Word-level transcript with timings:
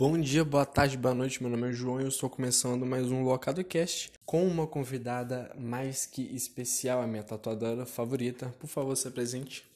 Bom 0.00 0.16
dia, 0.16 0.44
boa 0.44 0.64
tarde, 0.64 0.96
boa 0.96 1.12
noite. 1.12 1.42
Meu 1.42 1.50
nome 1.50 1.70
é 1.70 1.72
João 1.72 1.98
e 1.98 2.04
eu 2.04 2.08
estou 2.08 2.30
começando 2.30 2.86
mais 2.86 3.10
um 3.10 3.24
LocadoCast 3.24 4.12
com 4.24 4.46
uma 4.46 4.64
convidada 4.64 5.52
mais 5.58 6.06
que 6.06 6.22
especial, 6.36 7.02
a 7.02 7.06
minha 7.08 7.24
tatuadora 7.24 7.84
favorita. 7.84 8.54
Por 8.60 8.68
favor, 8.68 8.94
se 8.94 9.08
apresente. 9.08 9.68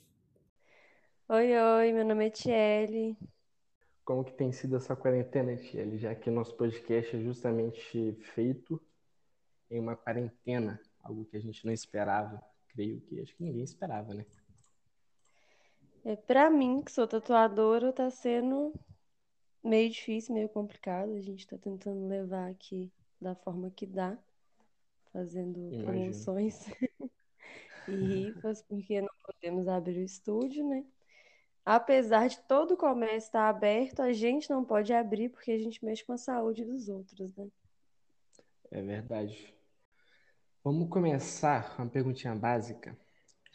Oi, 1.28 1.58
oi, 1.58 1.92
meu 1.92 2.04
nome 2.04 2.28
é 2.28 2.30
Tiele. 2.30 3.18
Como 4.04 4.22
que 4.22 4.32
tem 4.34 4.52
sido 4.52 4.76
essa 4.76 4.94
quarentena, 4.94 5.56
Tiele? 5.56 5.98
Já 5.98 6.14
que 6.14 6.30
nosso 6.30 6.54
podcast 6.54 7.16
é 7.16 7.20
justamente 7.20 8.16
feito 8.32 8.80
em 9.68 9.80
uma 9.80 9.96
quarentena, 9.96 10.80
algo 11.02 11.24
que 11.24 11.36
a 11.36 11.40
gente 11.40 11.66
não 11.66 11.72
esperava. 11.72 12.40
Creio 12.68 13.00
que 13.00 13.20
acho 13.20 13.34
que 13.34 13.42
ninguém 13.42 13.64
esperava, 13.64 14.14
né? 14.14 14.24
É, 16.04 16.14
pra 16.14 16.48
mim, 16.48 16.80
que 16.80 16.92
sou 16.92 17.08
tatuadora, 17.08 17.92
tá 17.92 18.08
sendo 18.08 18.72
meio 19.62 19.90
difícil, 19.90 20.34
meio 20.34 20.48
complicado. 20.48 21.12
A 21.12 21.20
gente 21.20 21.46
tá 21.46 21.56
tentando 21.58 22.06
levar 22.06 22.50
aqui 22.50 22.92
da 23.20 23.34
forma 23.34 23.70
que 23.70 23.86
dá, 23.86 24.18
fazendo 25.12 25.58
Imagino. 25.58 25.84
promoções 25.84 26.66
e 27.88 27.94
rifas, 27.94 28.62
porque 28.62 29.00
não 29.00 29.14
podemos 29.24 29.68
abrir 29.68 29.98
o 29.98 30.04
estúdio, 30.04 30.68
né? 30.68 30.84
Apesar 31.64 32.28
de 32.28 32.40
todo 32.42 32.74
o 32.74 32.76
comércio 32.76 33.28
estar 33.28 33.48
aberto, 33.48 34.00
a 34.00 34.12
gente 34.12 34.50
não 34.50 34.64
pode 34.64 34.92
abrir 34.92 35.28
porque 35.28 35.52
a 35.52 35.58
gente 35.58 35.84
mexe 35.84 36.04
com 36.04 36.12
a 36.12 36.18
saúde 36.18 36.64
dos 36.64 36.88
outros, 36.88 37.34
né? 37.36 37.48
É 38.70 38.82
verdade. 38.82 39.54
Vamos 40.64 40.88
começar 40.88 41.76
com 41.76 41.82
uma 41.82 41.90
perguntinha 41.90 42.34
básica. 42.34 42.98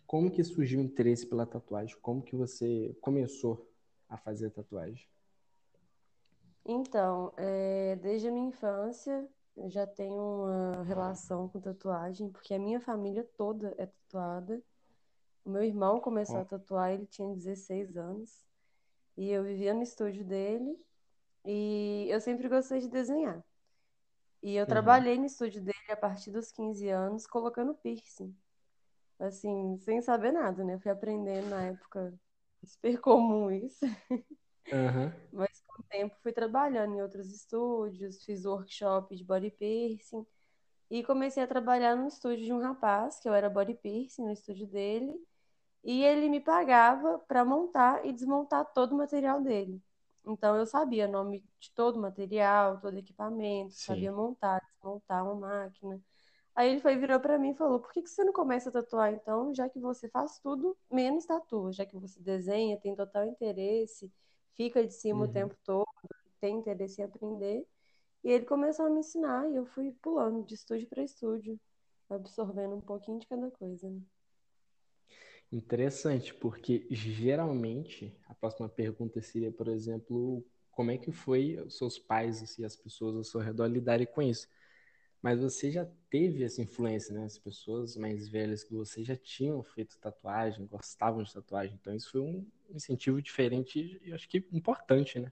Como 0.06 0.32
que 0.32 0.42
surgiu 0.44 0.80
o 0.80 0.84
interesse 0.84 1.26
pela 1.26 1.46
tatuagem? 1.46 1.98
Como 2.02 2.22
que 2.22 2.36
você 2.36 2.96
começou 3.02 3.70
a 4.08 4.18
fazer 4.18 4.52
tatuagem? 4.52 5.06
Então, 6.68 7.34
é, 7.38 7.96
desde 7.98 8.28
a 8.28 8.32
minha 8.32 8.50
infância, 8.50 9.28
eu 9.56 9.70
já 9.70 9.88
tenho 9.88 10.22
uma 10.22 10.84
relação 10.84 11.48
com 11.50 11.60
tatuagem, 11.62 12.30
porque 12.30 12.54
a 12.54 12.60
minha 12.60 12.80
família 12.82 13.24
toda 13.38 13.74
é 13.78 13.86
tatuada. 13.88 14.62
O 15.46 15.50
meu 15.52 15.64
irmão 15.64 16.00
começou 16.02 16.42
a 16.42 16.46
tatuar, 16.46 16.92
ele 16.94 17.08
tinha 17.08 17.36
16 17.36 17.98
anos, 17.98 18.46
e 19.18 19.30
eu 19.32 19.44
vivia 19.44 19.74
no 19.74 19.84
estúdio 19.84 20.26
dele, 20.26 20.78
e 21.46 22.08
eu 22.10 22.22
sempre 22.22 22.50
gostei 22.50 22.80
de 22.82 22.90
desenhar. 22.90 23.44
E 24.44 24.56
eu 24.56 24.66
Uhum. 24.66 24.70
trabalhei 24.70 25.18
no 25.18 25.26
estúdio 25.26 25.62
dele 25.62 25.92
a 25.92 25.98
partir 25.98 26.32
dos 26.32 26.52
15 26.52 26.90
anos, 26.90 27.26
colocando 27.28 27.74
piercing, 27.76 28.36
assim, 29.20 29.78
sem 29.80 30.02
saber 30.02 30.32
nada, 30.34 30.64
né? 30.64 30.76
Eu 30.76 30.80
fui 30.80 30.92
aprendendo 30.92 31.50
na 31.50 31.66
época, 31.68 32.14
super 32.66 33.00
comum 33.02 33.52
isso. 33.52 33.86
Aham. 34.72 35.12
Mas 35.32 35.57
com 35.78 35.84
o 35.84 35.86
tempo 35.86 36.16
fui 36.24 36.34
trabalhando 36.34 36.96
em 36.96 37.02
outros 37.02 37.32
estúdios, 37.32 38.24
fiz 38.24 38.46
workshop 38.46 39.16
de 39.16 39.24
body 39.24 39.52
piercing 39.52 40.26
e 40.90 41.04
comecei 41.04 41.44
a 41.44 41.48
trabalhar 41.48 41.96
no 41.96 42.08
estúdio 42.08 42.46
de 42.46 42.54
um 42.54 42.60
rapaz, 42.60 43.20
que 43.20 43.30
eu 43.30 43.34
era 43.34 43.50
body 43.50 43.76
piercing 43.76 44.24
no 44.24 44.32
estúdio 44.32 44.66
dele, 44.68 45.14
e 45.84 46.04
ele 46.04 46.30
me 46.30 46.40
pagava 46.40 47.20
para 47.20 47.46
montar 47.46 48.06
e 48.06 48.12
desmontar 48.12 48.66
todo 48.74 48.94
o 48.94 48.98
material 48.98 49.42
dele. 49.42 49.82
Então 50.26 50.56
eu 50.58 50.66
sabia 50.66 51.08
o 51.08 51.12
nome 51.12 51.44
de 51.60 51.72
todo 51.72 51.98
o 51.98 52.02
material, 52.02 52.80
todo 52.80 52.96
o 52.96 53.00
equipamento, 53.00 53.74
Sim. 53.74 53.86
sabia 53.86 54.12
montar, 54.12 54.62
desmontar 54.74 55.24
uma 55.24 55.36
máquina. 55.36 56.02
Aí 56.56 56.72
ele 56.72 56.82
foi, 56.82 56.98
virou 56.98 57.20
para 57.20 57.38
mim 57.38 57.52
e 57.52 57.56
falou: 57.56 57.80
Por 57.80 57.92
que 57.94 58.02
que 58.02 58.10
você 58.10 58.24
não 58.24 58.34
começa 58.34 58.70
a 58.70 58.72
tatuar 58.72 59.14
então, 59.14 59.54
já 59.54 59.70
que 59.70 59.80
você 59.80 60.10
faz 60.10 60.40
tudo 60.40 60.76
menos 60.92 61.26
tatua, 61.26 61.72
já 61.72 61.86
que 61.86 61.98
você 61.98 62.20
desenha, 62.22 62.80
tem 62.80 62.96
total 62.96 63.26
interesse, 63.26 64.12
fica 64.58 64.86
de 64.86 64.94
cima 64.94 65.26
o 65.26 65.28
Uhum. 65.28 65.30
tempo 65.30 65.56
todo, 65.66 65.88
tem 66.42 66.58
interesse 66.60 67.02
em 67.02 67.06
aprender. 67.06 67.66
E 68.24 68.32
ele 68.32 68.46
começou 68.46 68.88
a 68.88 68.92
me 68.92 69.00
ensinar 69.02 69.50
e 69.52 69.56
eu 69.58 69.66
fui 69.68 69.92
pulando 70.02 70.46
de 70.46 70.56
estúdio 70.56 70.88
para 70.90 71.04
estúdio, 71.04 71.60
absorvendo 72.10 72.76
um 72.76 72.82
pouquinho 72.82 73.20
de 73.20 73.28
cada 73.28 73.52
coisa, 73.52 73.90
né? 73.90 74.02
Interessante, 75.52 76.34
porque 76.34 76.86
geralmente 76.92 78.14
a 78.28 78.34
próxima 78.34 78.68
pergunta 78.68 79.22
seria, 79.22 79.52
por 79.52 79.68
exemplo, 79.70 80.44
como 80.72 80.92
é 80.92 80.98
que 80.98 81.12
foi 81.12 81.58
os 81.62 81.78
seus 81.78 81.98
pais 81.98 82.44
assim, 82.44 82.66
as 82.66 82.76
pessoas 82.76 83.16
ao 83.16 83.24
seu 83.24 83.40
redor 83.40 83.68
lidarem 83.68 84.06
com 84.08 84.22
isso? 84.22 84.48
Mas 85.22 85.40
você 85.40 85.72
já 85.72 85.86
teve 86.10 86.44
essa 86.44 86.62
influência, 86.62 87.14
né? 87.14 87.26
As 87.26 87.38
pessoas 87.38 87.96
mais 87.98 88.28
velhas 88.30 88.64
que 88.64 88.74
você 88.74 89.04
já 89.04 89.16
tinham 89.16 89.62
feito 89.64 89.98
tatuagem, 90.00 90.66
gostavam 90.68 91.24
de 91.24 91.34
tatuagem, 91.34 91.76
então 91.80 91.94
isso 91.96 92.12
foi 92.12 92.22
um 92.22 92.48
incentivo 92.70 93.22
diferente 93.22 94.00
e 94.04 94.14
acho 94.14 94.28
que 94.30 94.46
importante, 94.52 95.20
né? 95.20 95.32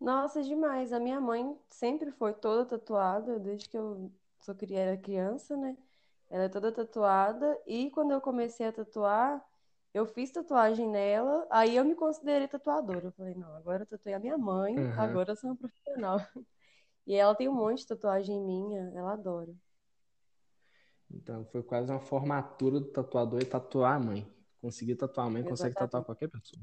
Nossa, 0.00 0.42
demais. 0.42 0.92
A 0.92 0.98
minha 1.00 1.20
mãe 1.20 1.56
sempre 1.68 2.10
foi 2.12 2.32
toda 2.32 2.64
tatuada, 2.66 3.38
desde 3.38 3.68
que 3.68 3.76
eu 3.76 4.10
sou 4.40 4.54
era 4.72 4.96
criança, 4.96 5.56
né? 5.56 5.76
Ela 6.30 6.44
é 6.44 6.48
toda 6.48 6.72
tatuada. 6.72 7.58
E 7.66 7.90
quando 7.90 8.12
eu 8.12 8.20
comecei 8.20 8.66
a 8.66 8.72
tatuar, 8.72 9.44
eu 9.92 10.06
fiz 10.06 10.30
tatuagem 10.30 10.88
nela, 10.88 11.46
aí 11.50 11.76
eu 11.76 11.84
me 11.84 11.94
considerei 11.94 12.48
tatuadora. 12.48 13.06
Eu 13.08 13.12
falei, 13.12 13.34
não, 13.34 13.54
agora 13.56 13.82
eu 13.82 13.86
tatuei 13.86 14.14
a 14.14 14.18
minha 14.20 14.38
mãe, 14.38 14.74
Aham. 14.78 14.96
agora 14.96 15.32
eu 15.32 15.36
sou 15.36 15.50
uma 15.50 15.56
profissional. 15.56 16.18
E 17.06 17.14
ela 17.14 17.34
tem 17.34 17.48
um 17.48 17.54
monte 17.54 17.80
de 17.80 17.88
tatuagem 17.88 18.40
minha, 18.40 18.92
ela 18.94 19.12
adora. 19.12 19.52
Então 21.10 21.44
foi 21.46 21.62
quase 21.62 21.90
uma 21.90 22.00
formatura 22.00 22.78
do 22.78 22.86
tatuador 22.86 23.40
e 23.40 23.44
tatuar 23.44 23.96
a 23.96 24.00
mãe. 24.00 24.26
Conseguir 24.60 24.94
tatuar 24.94 25.26
a 25.26 25.30
mãe, 25.30 25.42
consegue 25.42 25.74
tatuar 25.74 26.02
Exatamente. 26.02 26.06
qualquer 26.06 26.28
pessoa. 26.28 26.62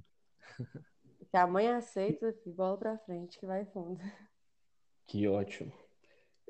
Se 1.30 1.36
a 1.38 1.46
mãe 1.46 1.68
aceita, 1.68 2.34
bola 2.46 2.78
pra 2.78 2.98
frente, 3.00 3.38
que 3.40 3.46
vai 3.46 3.66
fundo. 3.66 4.00
Que 5.06 5.28
ótimo. 5.28 5.74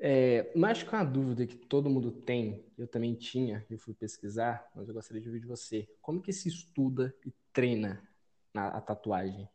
É, 0.00 0.52
mas 0.56 0.82
com 0.82 0.94
a 0.94 1.02
dúvida 1.02 1.46
que 1.46 1.56
todo 1.56 1.90
mundo 1.90 2.12
tem, 2.12 2.64
eu 2.78 2.86
também 2.86 3.14
tinha, 3.16 3.66
eu 3.68 3.78
fui 3.78 3.94
pesquisar, 3.94 4.70
mas 4.74 4.88
eu 4.88 4.94
gostaria 4.94 5.20
de 5.20 5.28
ouvir 5.28 5.40
de 5.40 5.46
você. 5.46 5.88
Como 6.00 6.22
que 6.22 6.32
se 6.32 6.48
estuda 6.48 7.12
e 7.26 7.32
treina 7.52 8.08
na, 8.54 8.68
a 8.68 8.80
tatuagem? 8.80 9.48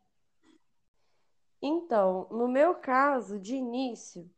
Então, 1.64 2.28
no 2.30 2.48
meu 2.48 2.76
caso, 2.76 3.40
de 3.40 3.56
início, 3.56 4.30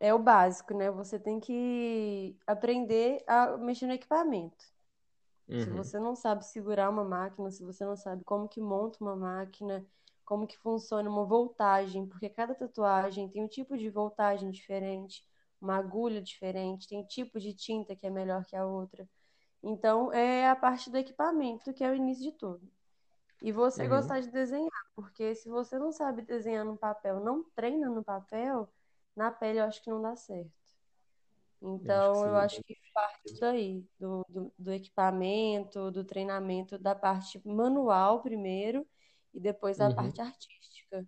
é 0.00 0.14
o 0.14 0.18
básico, 0.20 0.74
né? 0.74 0.90
Você 0.90 1.18
tem 1.18 1.40
que 1.40 2.36
aprender 2.46 3.24
a 3.26 3.56
mexer 3.58 3.86
no 3.86 3.94
equipamento. 3.94 4.64
Se 5.56 5.70
Uhum, 5.70 5.70
você 5.70 5.98
não 5.98 6.14
sabe 6.16 6.44
segurar 6.46 6.90
uma 6.90 7.04
máquina, 7.04 7.50
se 7.50 7.64
você 7.64 7.84
não 7.84 7.96
sabe 7.96 8.24
como 8.24 8.48
que 8.48 8.60
monta 8.60 8.98
uma 9.02 9.16
máquina, 9.16 9.86
como 10.24 10.46
que 10.46 10.58
funciona 10.58 11.08
uma 11.10 11.24
voltagem, 11.24 12.06
porque 12.06 12.28
cada 12.30 12.54
tatuagem 12.54 13.28
tem 13.30 13.44
um 13.44 13.48
tipo 13.48 13.76
de 13.78 13.90
voltagem 13.90 14.50
diferente, 14.50 15.24
uma 15.60 15.76
agulha 15.76 16.22
diferente, 16.22 16.88
tem 16.88 17.04
tipo 17.06 17.40
de 17.40 17.54
tinta 17.54 17.96
que 17.96 18.06
é 18.06 18.10
melhor 18.10 18.44
que 18.46 18.56
a 18.56 18.66
outra. 18.66 19.08
Então, 19.62 20.12
é 20.12 20.48
a 20.50 20.56
parte 20.56 20.90
do 20.90 20.98
equipamento 20.98 21.72
que 21.74 21.84
é 21.84 21.90
o 21.90 21.94
início 21.96 22.24
de 22.24 22.32
tudo. 22.38 22.70
E 23.42 23.50
você 23.52 23.82
uhum. 23.82 23.88
gostar 23.88 24.20
de 24.20 24.30
desenhar, 24.30 24.70
porque 24.94 25.34
se 25.34 25.48
você 25.48 25.78
não 25.78 25.90
sabe 25.92 26.22
desenhar 26.22 26.64
no 26.64 26.76
papel, 26.76 27.20
não 27.20 27.42
treina 27.56 27.90
no 27.90 28.04
papel, 28.04 28.72
na 29.16 29.30
pele 29.32 29.58
eu 29.58 29.64
acho 29.64 29.82
que 29.82 29.90
não 29.90 30.00
dá 30.00 30.14
certo. 30.16 30.50
Eu 31.84 31.96
acho 31.96 32.12
que 32.12 32.22
Então, 32.22 32.26
eu 32.26 32.36
acho 32.36 32.62
que 32.62 32.76
parte 32.94 33.40
daí, 33.40 33.84
do, 33.98 34.24
do, 34.28 34.52
do 34.58 34.72
equipamento, 34.72 35.90
do 35.90 36.04
treinamento, 36.04 36.78
da 36.78 36.94
parte 36.94 37.40
manual 37.44 38.22
primeiro 38.22 38.86
e 39.34 39.40
depois 39.40 39.80
a 39.80 39.88
Uhum. 39.88 39.94
parte 39.96 40.20
artística. 40.20 41.06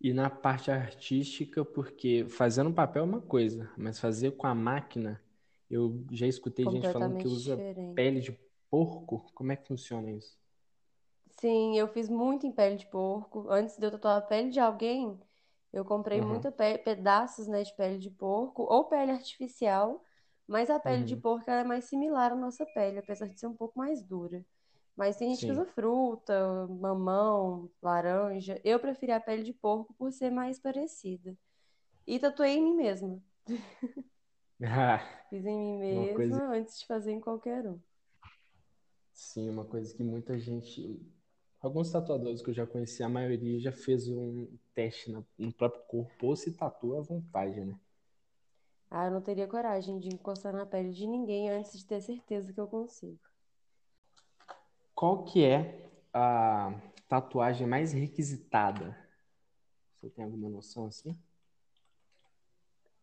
E 0.00 0.12
na 0.12 0.28
parte 0.28 0.70
artística, 0.70 1.64
porque 1.64 2.26
fazendo 2.28 2.72
papel 2.72 3.02
é 3.02 3.06
uma 3.06 3.20
coisa, 3.20 3.72
mas 3.76 3.98
fazer 3.98 4.32
com 4.32 4.46
a 4.46 4.54
máquina, 4.54 5.20
eu 5.70 6.04
já 6.12 6.26
escutei 6.26 6.64
gente 6.68 6.90
falando 6.92 7.16
que 7.16 7.26
usa 7.26 7.56
diferente. 7.56 7.94
pele 7.94 8.20
de 8.20 8.32
porco. 8.70 9.30
Como 9.34 9.52
é 9.52 9.56
que 9.56 9.66
funciona 9.66 10.10
isso? 10.10 10.43
Sim, 11.40 11.76
eu 11.78 11.88
fiz 11.88 12.08
muito 12.08 12.46
em 12.46 12.52
pele 12.52 12.76
de 12.76 12.86
porco. 12.86 13.48
Antes 13.50 13.76
de 13.76 13.86
eu 13.86 13.90
tatuar 13.90 14.18
a 14.18 14.20
pele 14.22 14.50
de 14.50 14.60
alguém, 14.60 15.18
eu 15.72 15.84
comprei 15.84 16.20
Uhum, 16.20 16.22
muita 16.22 16.50
pe- 16.52 16.78
pedaços, 16.78 17.46
né, 17.48 17.62
de 17.62 17.74
pele 17.76 17.98
de 17.98 18.10
porco 18.10 18.62
ou 18.62 18.84
pele 18.86 19.10
artificial, 19.12 20.02
mas 20.46 20.70
a 20.70 20.78
pele 20.80 21.04
de 21.04 21.16
uhum. 21.16 21.16
porco 21.16 21.50
ela 21.50 21.60
é 21.62 21.64
mais 21.64 21.84
similar 21.86 22.32
à 22.32 22.36
nossa 22.36 22.64
pele, 22.66 22.98
apesar 22.98 23.28
de 23.28 23.38
ser 23.38 23.46
um 23.46 23.54
pouco 23.56 23.78
mais 23.78 24.02
dura. 24.02 24.44
Mas 24.96 25.16
tem 25.16 25.30
gente 25.34 25.44
que 25.44 25.50
Sim. 25.50 25.52
usa 25.52 25.66
fruta, 25.66 26.66
mamão, 26.68 27.70
laranja. 27.82 28.60
Eu 28.64 28.78
preferi 28.80 29.12
a 29.12 29.20
pele 29.20 29.42
de 29.42 29.52
porco 29.52 29.92
por 29.94 30.12
ser 30.12 30.30
mais 30.30 30.58
parecida. 30.60 31.36
E 32.06 32.18
tatuei 32.20 32.56
em 32.58 32.62
mim 32.64 32.74
mesma. 32.76 33.22
Ah, 34.62 35.02
Fiz 35.28 35.44
em 35.44 35.58
mim 35.58 35.78
uma 35.88 36.06
coisa 36.08 36.40
mesma 36.40 36.48
antes 36.54 36.78
de 36.80 36.86
fazer 36.86 37.12
em 37.12 37.20
qualquer 37.20 37.66
um. 37.66 37.78
Sim, 39.14 39.48
uma 39.48 39.64
coisa 39.64 39.94
que 39.94 40.02
muita 40.04 40.38
gente. 40.38 41.00
Alguns 41.64 41.90
tatuadores 41.90 42.42
que 42.42 42.50
eu 42.50 42.54
já 42.54 42.66
conheci, 42.66 43.02
a 43.02 43.08
maioria 43.08 43.58
já 43.58 43.72
fez 43.72 44.06
um 44.06 44.46
teste 44.74 45.10
no 45.10 45.50
próprio 45.50 45.82
corpo 45.84 46.26
ou 46.26 46.36
se 46.36 46.52
tatua 46.52 46.98
à 46.98 47.00
vontade, 47.00 47.64
né? 47.64 47.74
Ah, 48.90 49.06
eu 49.06 49.10
não 49.10 49.22
teria 49.22 49.48
coragem 49.48 49.98
de 49.98 50.08
encostar 50.08 50.52
na 50.52 50.66
pele 50.66 50.92
de 50.92 51.06
ninguém 51.06 51.48
antes 51.48 51.78
de 51.78 51.86
ter 51.86 52.02
certeza 52.02 52.52
que 52.52 52.60
eu 52.60 52.68
consigo. 52.68 53.18
Qual 54.94 55.24
que 55.24 55.42
é 55.42 55.90
a 56.12 56.78
tatuagem 57.08 57.66
mais 57.66 57.94
requisitada? 57.94 58.94
Você 60.02 60.10
tem 60.10 60.22
alguma 60.22 60.50
noção 60.50 60.84
assim? 60.84 61.18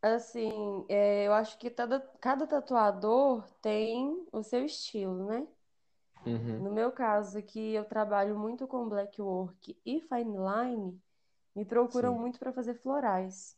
Assim, 0.03 0.85
é, 0.87 1.25
eu 1.25 1.33
acho 1.33 1.57
que 1.57 1.71
cada, 1.71 1.99
cada 2.19 2.45
tatuador 2.45 3.43
tem 3.59 4.23
o 4.31 4.43
seu 4.43 4.63
estilo, 4.63 5.25
né? 5.25 5.47
Uhum. 6.25 6.59
No 6.59 6.71
meu 6.71 6.91
caso 6.91 7.37
aqui, 7.37 7.73
eu 7.73 7.85
trabalho 7.85 8.37
muito 8.37 8.67
com 8.67 8.87
black 8.87 9.21
work 9.21 9.77
e 9.85 10.01
fine 10.01 10.37
line, 10.37 11.01
me 11.55 11.65
procuram 11.65 12.13
Sim. 12.13 12.19
muito 12.19 12.39
para 12.39 12.53
fazer 12.53 12.75
florais. 12.75 13.57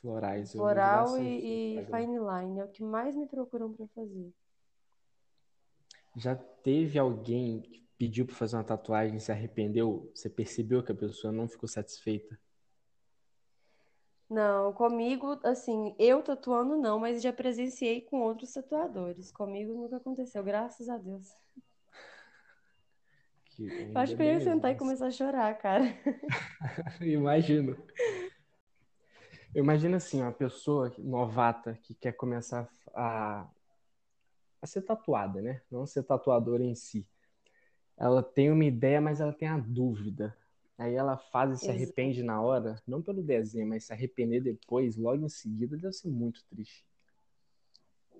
Florais, 0.00 0.52
Floral 0.52 1.18
e, 1.18 1.78
e 1.78 1.86
fine 1.86 2.18
line 2.18 2.60
é 2.60 2.64
o 2.64 2.68
que 2.68 2.82
mais 2.82 3.14
me 3.14 3.26
procuram 3.26 3.72
para 3.72 3.86
fazer. 3.88 4.32
Já 6.16 6.34
teve 6.34 6.98
alguém 6.98 7.60
que 7.60 7.86
pediu 7.96 8.26
pra 8.26 8.34
fazer 8.34 8.56
uma 8.56 8.64
tatuagem 8.64 9.16
e 9.16 9.20
se 9.20 9.30
arrependeu? 9.30 10.10
Você 10.14 10.28
percebeu 10.28 10.82
que 10.82 10.90
a 10.90 10.94
pessoa 10.94 11.32
não 11.32 11.46
ficou 11.46 11.68
satisfeita? 11.68 12.38
Não, 14.30 14.72
comigo, 14.72 15.40
assim, 15.42 15.92
eu 15.98 16.22
tatuando 16.22 16.76
não, 16.76 17.00
mas 17.00 17.20
já 17.20 17.32
presenciei 17.32 18.00
com 18.00 18.20
outros 18.20 18.52
tatuadores. 18.52 19.32
Comigo 19.32 19.74
nunca 19.74 19.96
aconteceu, 19.96 20.44
graças 20.44 20.88
a 20.88 20.96
Deus. 20.96 21.28
Que 23.46 23.66
Eu 23.92 24.00
acho 24.00 24.14
que 24.14 24.22
eu 24.22 24.26
ia 24.26 24.34
mesmo, 24.34 24.52
sentar 24.52 24.70
e 24.70 24.74
mas- 24.74 24.78
começar 24.78 25.06
a 25.08 25.10
chorar, 25.10 25.58
cara. 25.58 25.82
Imagino. 27.02 27.76
Eu 29.52 29.64
imagino 29.64 29.96
assim, 29.96 30.22
uma 30.22 30.30
pessoa 30.30 30.92
novata 30.96 31.76
que 31.82 31.92
quer 31.92 32.12
começar 32.12 32.68
a, 32.94 33.48
a 34.62 34.66
ser 34.66 34.82
tatuada, 34.82 35.42
né? 35.42 35.60
Não 35.68 35.84
ser 35.86 36.04
tatuadora 36.04 36.62
em 36.62 36.76
si. 36.76 37.04
Ela 37.96 38.22
tem 38.22 38.48
uma 38.52 38.64
ideia, 38.64 39.00
mas 39.00 39.20
ela 39.20 39.32
tem 39.32 39.48
a 39.48 39.58
dúvida. 39.58 40.36
Aí 40.80 40.94
ela 40.96 41.16
faz 41.16 41.52
e 41.52 41.64
se 41.64 41.70
Exato. 41.70 41.70
arrepende 41.70 42.24
na 42.24 42.42
hora, 42.42 42.82
não 42.86 43.02
pelo 43.02 43.22
desenho, 43.22 43.68
mas 43.68 43.84
se 43.86 43.92
arrepender 43.92 44.42
depois, 44.42 44.96
logo 44.96 45.24
em 45.26 45.28
seguida, 45.28 45.76
deve 45.76 45.92
ser 45.92 46.08
muito 46.10 46.44
triste. 46.48 46.84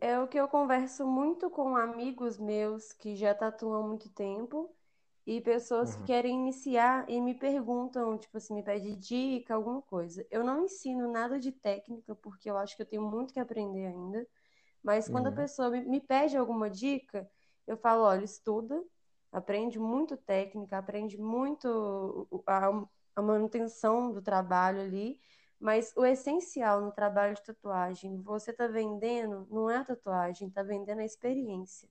É 0.00 0.18
o 0.18 0.28
que 0.28 0.38
eu 0.38 0.48
converso 0.48 1.06
muito 1.06 1.50
com 1.50 1.76
amigos 1.76 2.38
meus 2.38 2.92
que 2.92 3.14
já 3.16 3.34
tatuam 3.34 3.74
há 3.84 3.86
muito 3.86 4.08
tempo 4.10 4.74
e 5.26 5.40
pessoas 5.40 5.94
que 5.94 6.02
Uhum. 6.02 6.04
querem 6.04 6.34
iniciar 6.34 7.08
e 7.08 7.20
me 7.20 7.34
perguntam, 7.34 8.16
tipo 8.18 8.36
assim, 8.38 8.54
me 8.54 8.62
pede 8.62 8.96
dica, 8.96 9.54
alguma 9.54 9.82
coisa. 9.82 10.26
Eu 10.30 10.42
não 10.44 10.64
ensino 10.64 11.10
nada 11.10 11.38
de 11.38 11.52
técnica 11.52 12.14
porque 12.16 12.50
eu 12.50 12.56
acho 12.58 12.76
que 12.76 12.82
eu 12.82 12.86
tenho 12.86 13.02
muito 13.02 13.32
que 13.34 13.40
aprender 13.40 13.86
ainda, 13.86 14.26
mas 14.82 15.08
quando 15.08 15.28
a 15.28 15.32
Uhum. 15.32 15.32
pessoa 15.32 15.70
me, 15.70 15.82
me 15.84 16.00
pede 16.00 16.36
alguma 16.36 16.70
dica, 16.70 17.30
eu 17.66 17.76
falo, 17.76 18.04
olha, 18.04 18.24
estuda, 18.24 18.82
aprende 19.32 19.78
muito 19.78 20.16
técnica, 20.16 20.78
aprende 20.78 21.18
muito 21.18 22.28
a, 22.46 22.68
a 23.16 23.22
manutenção 23.22 24.12
do 24.12 24.22
trabalho 24.22 24.80
ali. 24.80 25.20
Mas 25.58 25.92
o 25.96 26.04
essencial 26.06 26.80
no 26.80 26.90
trabalho 26.92 27.34
de 27.34 27.42
tatuagem, 27.44 28.22
você 28.22 28.52
tá 28.52 28.66
vendendo, 28.66 29.46
não 29.50 29.68
é 29.70 29.76
a 29.76 29.84
tatuagem, 29.84 30.50
tá 30.50 30.62
vendendo 30.62 31.00
a 31.00 31.04
experiência. 31.04 31.88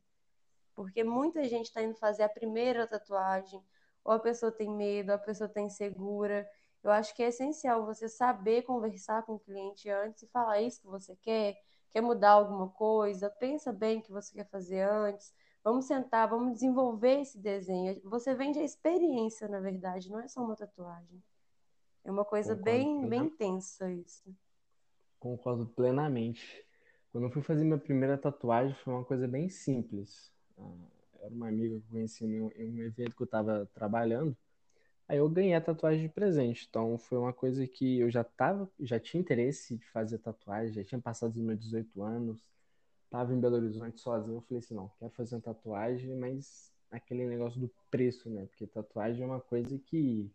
Porque 0.76 1.04
muita 1.04 1.44
gente 1.46 1.66
está 1.66 1.82
indo 1.84 1.96
fazer 1.96 2.24
a 2.24 2.30
primeira 2.30 2.88
tatuagem, 2.88 3.62
ou 4.04 4.14
a 4.14 4.20
pessoa 4.20 4.52
tem 4.52 4.70
medo, 4.70 5.10
ou 5.10 5.16
a 5.16 5.20
pessoa 5.20 5.48
está 5.48 5.62
insegura. 5.62 6.48
Eu 6.84 6.92
acho 6.92 7.14
que 7.16 7.22
é 7.24 7.28
essencial 7.28 7.86
você 7.86 8.08
saber 8.08 8.64
conversar 8.64 9.24
com 9.24 9.34
o 9.36 9.40
cliente 9.40 9.90
antes 9.90 10.24
e 10.24 10.28
falar 10.28 10.58
"É 10.60 10.64
isso 10.64 10.82
que 10.82 10.88
você 10.88 11.16
quer, 11.18 11.56
quer 11.92 12.02
mudar 12.02 12.32
alguma 12.32 12.70
coisa, 12.70 13.30
pensa 13.30 13.72
bem 13.74 14.00
o 14.00 14.02
que 14.04 14.12
você 14.12 14.34
quer 14.34 14.48
fazer 14.50 14.82
antes. 14.82 15.34
Vamos 15.64 15.86
sentar, 15.86 16.28
vamos 16.30 16.54
desenvolver 16.54 17.22
esse 17.22 17.38
desenho. 17.38 18.00
Você 18.04 18.34
vende 18.36 18.60
a 18.60 18.64
experiência, 18.64 19.48
na 19.48 19.60
verdade, 19.60 20.10
não 20.10 20.20
é 20.20 20.28
só 20.28 20.44
uma 20.44 20.56
tatuagem. 20.56 21.22
É 22.04 22.12
uma 22.12 22.26
coisa 22.26 22.56
Concordo 22.56 22.64
bem, 22.64 23.08
bem 23.08 23.30
plenamente. 23.30 23.38
tensa 23.38 23.92
isso. 23.92 24.36
Concordo 25.20 25.66
plenamente. 25.68 26.66
Quando 27.12 27.26
eu 27.26 27.32
fui 27.32 27.42
fazer 27.42 27.64
minha 27.64 27.78
primeira 27.78 28.18
tatuagem, 28.18 28.76
foi 28.76 28.94
uma 28.94 29.04
coisa 29.04 29.28
bem 29.28 29.50
simples. 29.50 30.32
Ah, 30.58 30.74
Era 31.22 31.34
uma 31.34 31.48
amiga 31.50 31.80
que 31.80 31.86
eu 31.88 31.92
conheci 31.92 32.26
em 32.26 32.42
um, 32.42 32.52
em 32.56 32.82
um 32.82 32.84
evento 32.84 33.16
que 33.16 33.22
eu 33.22 33.26
estava 33.26 33.66
trabalhando. 33.74 34.36
Aí 35.08 35.18
eu 35.20 35.30
ganhei 35.30 35.56
a 35.56 35.62
tatuagem 35.62 36.04
de 36.04 36.10
presente. 36.10 36.68
Então 36.70 36.98
foi 36.98 37.18
uma 37.18 37.34
coisa 37.34 37.68
que 37.68 38.00
eu 38.00 38.10
já 38.12 38.24
tava, 38.24 38.70
já 38.80 39.00
tinha 39.00 39.22
interesse 39.22 39.78
de 39.78 39.86
fazer 39.92 40.20
tatuagem, 40.20 40.74
já 40.74 40.84
tinha 40.84 41.02
passado 41.02 41.32
os 41.36 41.42
meus 41.42 41.60
18 41.60 42.04
anos, 42.04 42.44
tava 43.10 43.34
em 43.34 43.40
Belo 43.40 43.56
Horizonte 43.56 44.00
sozinho. 44.00 44.38
Eu 44.38 44.42
falei 44.42 44.60
assim, 44.60 44.76
não, 44.76 44.90
quero 45.00 45.12
fazer 45.12 45.36
uma 45.36 45.42
tatuagem, 45.42 46.16
mas 46.16 46.72
aquele 46.92 47.26
negócio 47.28 47.60
do 47.60 47.72
preço, 47.90 48.30
né? 48.30 48.46
Porque 48.46 48.68
tatuagem 48.68 49.24
é 49.24 49.26
uma 49.26 49.42
coisa 49.42 49.78
que, 49.80 50.32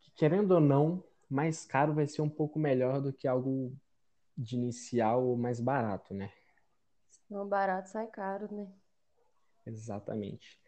que 0.00 0.10
querendo 0.12 0.52
ou 0.52 0.60
não, 0.60 1.02
mais 1.28 1.64
caro 1.64 1.94
vai 1.94 2.06
ser 2.06 2.22
um 2.22 2.28
pouco 2.28 2.58
melhor 2.58 3.00
do 3.00 3.12
que 3.12 3.28
algo 3.28 3.72
de 4.36 4.56
inicial 4.56 5.24
ou 5.24 5.36
mais 5.36 5.60
barato, 5.60 6.14
né? 6.14 6.32
Não 7.28 7.46
barato 7.46 7.90
sai 7.90 8.06
caro, 8.08 8.52
né? 8.52 8.66
Exatamente. 9.66 10.58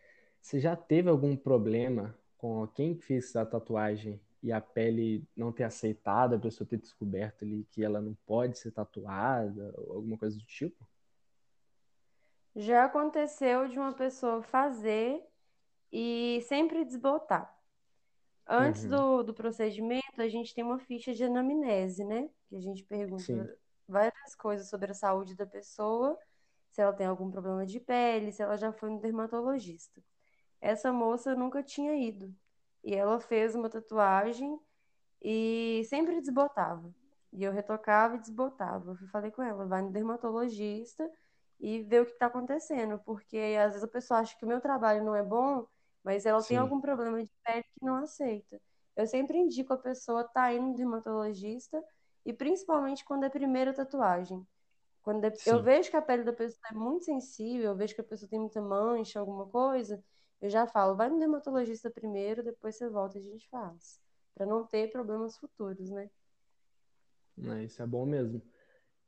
Você 0.41 0.61
já 0.61 0.77
teve 0.77 1.09
algum 1.09 1.37
problema 1.37 2.17
com 2.37 2.67
quem 2.69 2.97
fez 2.97 3.35
a 3.37 3.47
tatuagem 3.47 4.21
e 4.43 4.53
a 4.53 4.61
pele 4.61 5.25
não 5.37 5.53
ter 5.53 5.65
aceitado, 5.65 6.35
a 6.35 6.39
pessoa 6.39 6.67
ter 6.69 6.79
descoberto 6.79 7.45
ali 7.45 7.65
que 7.71 7.85
ela 7.85 8.01
não 8.01 8.15
pode 8.27 8.59
ser 8.59 8.73
tatuada, 8.73 9.75
ou 9.79 9.95
alguma 9.97 10.19
coisa 10.19 10.37
do 10.39 10.45
tipo? 10.45 10.87
Já 12.55 12.85
aconteceu 12.85 13.69
de 13.69 13.79
uma 13.79 13.93
pessoa 13.95 14.43
fazer 14.43 15.23
e 15.93 16.41
sempre 16.49 16.85
desbotar. 16.85 17.55
Antes 18.47 18.85
Uhum. 18.85 18.91
do, 18.91 19.23
do 19.25 19.35
procedimento, 19.35 20.21
a 20.21 20.29
gente 20.29 20.55
tem 20.55 20.65
uma 20.65 20.79
ficha 20.81 21.15
de 21.15 21.25
anamnese, 21.25 22.05
né? 22.05 22.29
Que 22.49 22.57
a 22.57 22.61
gente 22.61 22.85
pergunta 22.85 23.33
Sim. 23.33 23.49
várias 23.89 24.35
coisas 24.37 24.69
sobre 24.69 24.91
a 24.93 24.95
saúde 24.95 25.37
da 25.37 25.47
pessoa, 25.47 26.19
se 26.73 26.83
ela 26.83 26.93
tem 26.93 27.07
algum 27.07 27.31
problema 27.31 27.67
de 27.67 27.81
pele, 27.81 28.33
se 28.33 28.43
ela 28.43 28.57
já 28.57 28.73
foi 28.73 28.91
no 28.91 29.01
dermatologista. 29.01 30.03
Essa 30.61 30.93
moça 30.93 31.35
nunca 31.37 31.63
tinha 31.63 31.95
ido. 31.97 32.35
E 32.85 32.95
ela 32.95 33.21
fez 33.21 33.55
uma 33.55 33.69
tatuagem 33.71 34.59
e 35.23 35.83
sempre 35.89 36.21
desbotava. 36.21 36.95
E 37.33 37.45
eu 37.45 37.53
retocava 37.53 38.17
e 38.17 38.21
desbotava. 38.21 38.97
Eu 39.01 39.09
falei 39.09 39.31
com 39.31 39.43
ela, 39.43 39.67
vai 39.67 39.83
no 39.83 39.93
dermatologista 39.93 41.09
e 41.61 41.83
vê 41.83 42.01
o 42.01 42.07
que 42.07 42.13
está 42.13 42.27
acontecendo, 42.27 42.99
porque 43.05 43.39
às 43.61 43.73
vezes 43.75 43.85
a 43.85 43.89
pessoa 43.89 44.21
acha 44.21 44.37
que 44.37 44.45
o 44.45 44.49
meu 44.49 44.61
trabalho 44.61 45.05
não 45.05 45.15
é 45.15 45.23
bom, 45.23 45.67
mas 46.03 46.27
ela 46.27 46.43
tem 46.43 46.57
Sim. 46.57 46.59
algum 46.59 46.81
problema 46.81 47.23
de 47.23 47.31
pele 47.45 47.63
que 47.65 47.85
não 47.85 47.97
aceita. 47.97 48.61
Eu 48.97 49.07
sempre 49.07 49.39
indico 49.39 49.73
a 49.73 49.79
pessoa 49.79 50.23
estar 50.23 50.53
indo 50.55 50.67
no 50.69 50.75
dermatologista 50.75 51.83
e 52.25 52.33
principalmente 52.33 53.05
quando 53.05 53.25
é 53.25 53.29
primeira 53.31 53.73
tatuagem. 53.73 54.47
Quando 55.03 55.25
é- 55.25 55.33
eu 55.47 55.63
vejo 55.63 55.91
que 55.91 55.97
a 55.97 56.03
pele 56.03 56.25
da 56.25 56.33
pessoa 56.33 56.61
é 56.71 56.75
muito 56.75 57.05
sensível, 57.05 57.71
eu 57.73 57.77
vejo 57.77 57.95
que 57.95 58.01
a 58.01 58.05
pessoa 58.05 58.29
tem 58.29 58.39
muita 58.41 58.61
mancha, 58.61 59.21
alguma 59.21 59.47
coisa, 59.49 60.03
eu 60.43 60.51
já 60.51 60.67
falo, 60.67 60.97
vai 60.97 61.09
no 61.09 61.19
dermatologista 61.19 61.91
primeiro, 61.91 62.43
depois 62.43 62.77
você 62.77 62.89
volta 62.91 63.17
e 63.19 63.21
a 63.21 63.25
gente 63.25 63.49
faz. 63.49 64.01
Pra 64.35 64.45
não 64.45 64.67
ter 64.67 64.91
problemas 64.91 65.37
futuros, 65.39 65.89
né? 65.91 66.11
Né, 67.37 67.65
Isso 67.65 67.83
é 67.83 67.87
bom 67.87 68.05
mesmo. 68.05 68.43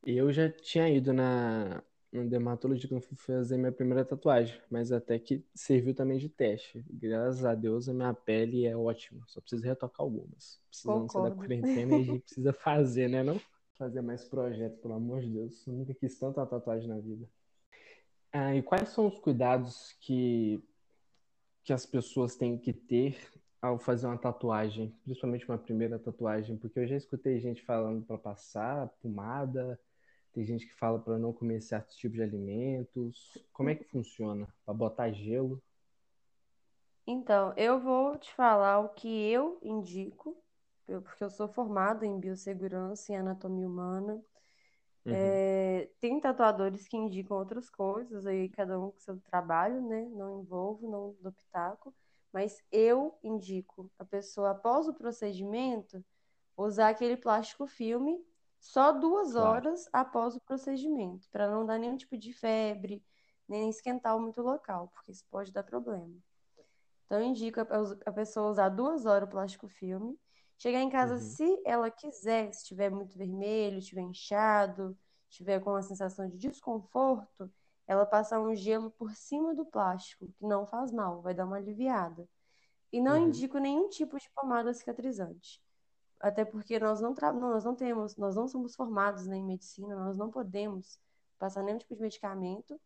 Eu 0.05 0.33
já 0.33 0.49
tinha 0.50 0.88
ido 0.88 1.12
na, 1.12 1.83
no 2.12 2.29
dermatologista 2.29 2.88
quando 2.88 3.03
fui 3.03 3.17
fazer 3.17 3.57
minha 3.57 3.73
primeira 3.73 4.05
tatuagem, 4.05 4.61
mas 4.71 4.93
até 4.93 5.19
que 5.19 5.45
serviu 5.55 5.95
também 5.95 6.19
de 6.19 6.29
teste. 6.29 6.85
Graças 6.88 7.45
a 7.45 7.55
Deus 7.55 7.88
a 7.88 7.95
minha 7.95 8.14
pele 8.14 8.67
é 8.67 8.76
ótima, 8.76 9.25
só 9.26 9.41
preciso 9.41 9.64
retocar 9.64 10.03
algumas. 10.05 10.61
Precisando 10.69 11.11
sair 11.11 11.23
da 11.23 11.31
Concordo. 11.31 11.37
quarentena 11.37 11.93
e 11.95 12.00
a 12.00 12.05
gente 12.05 12.21
precisa 12.25 12.53
fazer, 12.53 13.09
né, 13.09 13.23
não? 13.25 13.41
Fazer 13.76 14.03
mais 14.03 14.25
projetos, 14.25 14.79
pelo 14.81 14.95
amor 14.95 15.21
de 15.21 15.31
Deus. 15.31 15.67
Eu 15.67 15.73
nunca 15.75 15.95
quis 15.95 16.17
tanta 16.17 16.47
tatuagem 16.47 16.88
na 16.88 17.00
vida. 17.00 17.29
Ah, 18.33 18.55
e 18.55 18.62
quais 18.62 18.88
são 18.91 19.07
os 19.07 19.19
cuidados 19.19 19.97
que, 20.00 20.62
que 21.64 21.73
as 21.73 21.87
pessoas 21.87 22.37
têm 22.37 22.59
que 22.59 22.73
ter 22.73 23.18
ao 23.61 23.78
fazer 23.78 24.06
uma 24.06 24.18
tatuagem, 24.18 24.94
principalmente 25.02 25.49
uma 25.49 25.59
primeira 25.59 25.99
tatuagem? 25.99 26.56
Porque 26.59 26.78
eu 26.78 26.87
já 26.87 26.97
escutei 26.97 27.40
gente 27.40 27.62
falando 27.62 28.04
para 28.04 28.18
passar 28.18 28.88
pomada, 29.00 29.80
tem 30.35 30.44
gente 30.44 30.66
que 30.66 30.75
fala 30.75 30.99
para 30.99 31.16
não 31.16 31.33
comer 31.33 31.62
certos 31.62 31.97
tipos 31.97 32.16
de 32.16 32.23
alimentos. 32.23 33.38
Como 33.52 33.71
é 33.71 33.75
que 33.75 33.85
funciona? 33.85 34.47
Para 34.64 34.75
botar 34.75 35.11
gelo? 35.12 35.62
Então, 37.06 37.54
eu 37.56 37.80
vou 37.80 38.18
te 38.18 38.33
falar 38.35 38.80
o 38.80 38.88
que 38.90 39.09
eu 39.09 39.59
indico, 39.62 40.37
porque 40.87 41.25
eu 41.25 41.30
sou 41.30 41.49
formada 41.49 42.04
em 42.04 42.18
biossegurança 42.18 43.12
e 43.12 43.16
anatomia 43.16 43.66
humana. 43.66 44.23
Uhum. 45.07 45.41
É, 45.41 45.91
tem 46.01 46.19
tatuadores 46.21 46.89
que 46.89 46.97
indicam 46.97 47.37
outras 47.37 47.69
coisas, 47.71 48.27
aí 48.27 48.49
cada 48.49 48.79
um 48.81 48.91
com 48.91 48.99
seu 48.99 49.21
trabalho, 49.21 49.83
né? 49.87 50.03
Não 50.11 50.41
envolvo, 50.41 50.91
não 50.91 51.17
dou 51.21 51.33
pitaco. 51.33 51.95
Mas 52.33 52.63
eu 52.73 53.19
indico 53.23 53.91
a 53.99 54.05
pessoa, 54.05 54.51
após 54.53 54.89
o 54.89 54.95
procedimento, 54.95 56.05
usar 56.57 56.89
aquele 56.91 57.17
plástico 57.17 57.67
filme 57.67 58.25
só 58.61 58.93
duas 58.93 59.37
Claro. 59.37 59.37
horas 59.37 59.89
após 59.93 60.37
o 60.37 60.41
procedimento, 60.41 61.29
para 61.31 61.51
não 61.51 61.67
dar 61.67 61.79
nenhum 61.79 61.97
tipo 61.97 62.17
de 62.17 62.33
febre, 62.33 63.05
nem 63.49 63.69
esquentar 63.71 64.19
muito 64.19 64.41
o 64.41 64.45
local, 64.45 64.89
porque 64.89 65.13
isso 65.13 65.25
pode 65.31 65.53
dar 65.53 65.63
problema. 65.65 66.15
Então, 67.07 67.21
eu 67.21 67.25
indico 67.27 67.61
a 67.61 67.65
a 68.07 68.13
pessoa 68.13 68.51
usar 68.51 68.69
duas 68.71 69.07
horas 69.07 69.29
o 69.29 69.31
plástico 69.31 69.69
filme 69.69 70.19
Chegar 70.59 70.81
em 70.81 70.89
casa, 70.91 71.17
Uhum. 71.17 71.21
se 71.21 71.63
ela 71.65 71.91
quiser, 71.91 72.53
se 72.53 72.63
estiver 72.63 72.91
muito 72.91 73.19
vermelho, 73.19 73.79
estiver 73.79 74.03
inchado, 74.03 74.97
estiver 75.29 75.61
com 75.61 75.71
uma 75.71 75.83
sensação 75.83 76.29
de 76.29 76.39
desconforto, 76.39 77.53
ela 77.87 78.07
passar 78.07 78.41
um 78.41 78.55
gelo 78.55 78.91
por 78.93 79.11
cima 79.15 79.55
do 79.55 79.65
plástico, 79.67 80.27
que 80.39 80.47
não 80.47 80.67
faz 80.67 80.91
mal, 80.93 81.21
vai 81.21 81.35
dar 81.35 81.45
uma 81.45 81.57
aliviada. 81.57 82.27
E 82.93 83.01
não 83.01 83.17
Uhum. 83.17 83.29
indico 83.29 83.59
nenhum 83.59 83.89
tipo 83.89 84.19
de 84.19 84.31
pomada 84.31 84.73
cicatrizante. 84.73 85.61
Até 86.21 86.45
porque 86.45 86.79
nós 86.79 87.01
não, 87.01 87.15
nós 87.41 87.65
não 87.65 87.75
temos, 87.75 88.17
nós 88.17 88.37
não 88.37 88.49
somos 88.49 88.75
formados 88.75 89.27
né, 89.27 89.37
em 89.37 89.45
medicina, 89.45 89.97
nós 89.97 90.17
não 90.17 90.31
podemos 90.31 90.99
passar 91.39 91.63
nenhum 91.63 91.79
tipo 91.79 91.95
de 91.95 92.01
medicamento. 92.01 92.81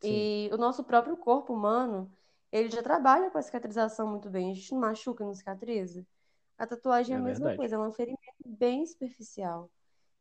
Sim. 0.00 0.10
E 0.10 0.50
o 0.52 0.56
nosso 0.56 0.84
próprio 0.84 1.16
corpo 1.16 1.52
humano, 1.54 2.10
ele 2.52 2.70
já 2.70 2.82
trabalha 2.82 3.30
com 3.30 3.38
a 3.38 3.42
cicatrização 3.42 4.06
muito 4.08 4.30
bem. 4.30 4.52
A 4.52 4.54
gente 4.54 4.72
não 4.72 4.80
machuca, 4.80 5.24
não 5.24 5.34
cicatriza. 5.34 6.06
A 6.58 6.66
tatuagem 6.66 7.14
é 7.14 7.18
É 7.18 7.20
a 7.20 7.24
mesma 7.24 7.46
verdade. 7.46 7.58
coisa, 7.58 7.74
ela 7.76 7.84
é 7.84 7.88
um 7.88 7.92
ferimento 7.92 8.44
bem 8.44 8.86
superficial. 8.86 9.70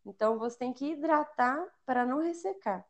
Então 0.05 0.37
você 0.37 0.57
tem 0.57 0.73
que 0.73 0.91
hidratar 0.91 1.65
para 1.85 2.05
não 2.05 2.19
ressecar. 2.21 2.85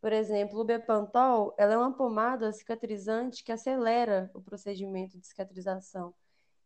Por 0.00 0.12
exemplo, 0.12 0.60
o 0.60 0.64
Bepantol, 0.64 1.54
ela 1.58 1.74
é 1.74 1.76
uma 1.76 1.92
pomada 1.92 2.52
cicatrizante 2.52 3.42
que 3.42 3.50
acelera 3.52 4.30
o 4.32 4.40
procedimento 4.40 5.18
de 5.18 5.26
cicatrização. 5.26 6.14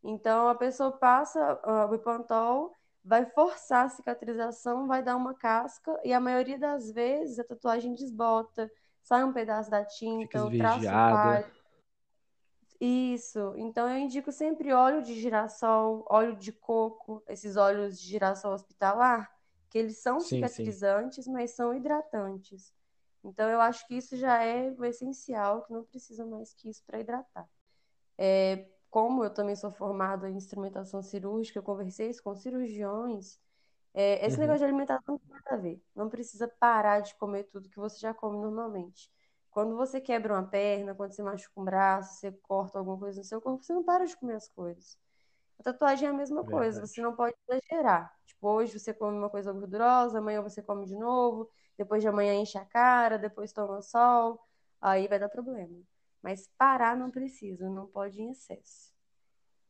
Então 0.05 0.49
a 0.49 0.55
pessoa 0.55 0.93
passa 0.93 1.41
ah, 1.65 1.87
o 1.87 1.89
Bepantol, 1.89 2.73
vai 3.05 3.25
forçar 3.27 3.87
a 3.87 3.89
cicatrização, 3.89 4.87
vai 4.87 5.03
dar 5.03 5.17
uma 5.17 5.35
casca 5.35 5.99
e 6.05 6.13
a 6.13 6.21
maioria 6.21 6.59
das 6.59 6.93
vezes 6.93 7.39
a 7.39 7.45
tatuagem 7.45 7.95
desbota, 7.95 8.71
sai 9.03 9.25
um 9.25 9.33
pedaço 9.33 9.71
da 9.71 9.85
tinta, 9.85 10.45
o 10.45 10.51
traço 10.51 10.79
esverdeada. 10.87 11.53
Isso. 12.85 13.55
Então 13.57 13.89
eu 13.89 13.97
indico 13.99 14.33
sempre 14.33 14.73
óleo 14.73 15.03
de 15.03 15.15
girassol, 15.15 16.05
óleo 16.11 16.37
de 16.37 16.51
coco, 16.53 17.23
esses 17.29 17.57
óleos 17.57 18.01
de 18.01 18.09
girassol 18.09 18.53
hospitalar, 18.55 19.31
que 19.71 19.79
eles 19.79 19.99
são 19.99 20.19
Sim, 20.19 20.47
sim. 20.49 20.77
cicatrizantes, 20.77 21.27
mas 21.29 21.53
são 21.53 21.73
hidratantes. 21.75 22.75
Então 23.23 23.49
eu 23.49 23.61
acho 23.61 23.87
que 23.87 23.95
isso 23.97 24.17
já 24.17 24.43
é 24.43 24.71
o 24.73 24.85
essencial, 24.85 25.63
que 25.65 25.73
não 25.73 25.85
precisa 25.85 26.27
mais 26.27 26.53
que 26.55 26.69
isso 26.69 26.83
para 26.85 26.99
hidratar. 27.01 27.49
É, 28.19 28.69
como 28.91 29.25
eu 29.25 29.31
também 29.35 29.57
sou 29.57 29.71
formada 29.71 30.29
em 30.31 30.37
instrumentação 30.37 31.03
cirúrgica, 31.03 31.59
eu 31.59 31.63
conversei 31.63 32.11
isso 32.11 32.23
com 32.23 32.35
cirurgiões. 32.37 33.41
É, 33.95 34.27
esse 34.27 34.39
Uhum. 34.39 34.41
negócio 34.41 34.61
de 34.61 34.65
alimentação 34.67 35.03
não 35.15 35.19
tem 35.19 35.31
nada 35.31 35.53
a 35.55 35.57
ver. 35.57 35.83
Não 35.95 36.09
precisa 36.11 36.49
parar 36.49 37.01
de 37.01 37.15
comer 37.17 37.45
tudo 37.45 37.69
que 37.71 37.79
você 37.79 37.99
já 38.01 38.15
come 38.15 38.39
normalmente. 38.39 39.11
Quando 39.53 39.77
você 39.77 40.01
quebra 40.01 40.35
uma 40.35 40.49
perna, 40.49 40.95
quando 40.97 41.13
você 41.13 41.23
machuca 41.23 41.61
um 41.61 41.65
braço, 41.65 42.21
você 42.21 42.33
corta 42.43 42.79
alguma 42.79 42.99
coisa 42.99 43.21
no 43.21 43.25
seu 43.25 43.41
corpo, 43.41 43.63
você 43.65 43.75
não 43.75 43.85
para 43.85 44.07
de 44.07 44.17
comer 44.17 44.37
as 44.37 44.49
coisas. 44.49 44.99
A 45.61 45.65
tatuagem 45.65 46.09
é 46.09 46.11
a 46.11 46.15
mesma 46.15 46.45
coisa, 46.45 46.81
Verdade. 46.81 46.89
você 46.89 47.03
não 47.03 47.15
pode 47.17 47.37
exagerar. 47.49 48.13
Tipo, 48.27 48.49
hoje 48.49 48.79
você 48.79 48.95
come 48.95 49.17
uma 49.19 49.31
coisa 49.31 49.53
gordurosa, 49.53 50.19
amanhã 50.19 50.43
você 50.43 50.63
come 50.63 50.87
de 50.87 50.97
novo, 50.97 51.51
depois 51.79 52.03
de 52.03 52.09
amanhã 52.09 52.35
enche 52.35 52.59
a 52.59 52.65
cara, 52.67 53.19
depois 53.19 53.53
toma 53.53 53.83
sol, 53.83 54.41
aí 54.81 55.09
vai 55.09 55.19
dar 55.19 55.29
problema. 55.29 55.83
Mas 56.23 56.49
parar 56.59 56.97
não 56.97 57.11
precisa, 57.11 57.69
não 57.71 57.87
pode 57.87 58.21
em 58.23 58.31
excesso. 58.31 58.93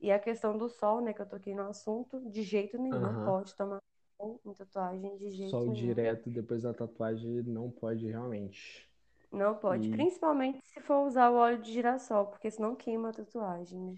E 0.00 0.12
a 0.12 0.18
questão 0.18 0.58
do 0.58 0.68
sol, 0.68 1.00
né, 1.00 1.12
que 1.12 1.22
eu 1.22 1.28
toquei 1.28 1.54
no 1.54 1.62
assunto, 1.68 2.20
de 2.30 2.42
jeito 2.42 2.78
nenhum, 2.78 2.98
Aham. 2.98 3.24
pode 3.24 3.54
tomar 3.56 3.80
sol 4.18 4.40
em 4.44 4.54
tatuagem 4.54 5.16
de 5.18 5.30
jeito 5.30 5.50
Sol 5.50 5.66
nenhum. 5.66 5.74
direto 5.74 6.30
depois 6.30 6.62
da 6.62 6.72
tatuagem 6.74 7.42
não 7.42 7.70
pode 7.70 8.06
realmente. 8.06 8.91
Não 9.32 9.54
pode, 9.54 9.88
E 9.88 9.90
principalmente 9.90 10.60
se 10.66 10.80
for 10.80 11.06
usar 11.06 11.30
o 11.30 11.36
óleo 11.36 11.62
de 11.62 11.72
girassol, 11.72 12.26
porque 12.26 12.50
senão 12.50 12.76
queima 12.76 13.08
a 13.08 13.12
tatuagem, 13.12 13.80
né? 13.80 13.92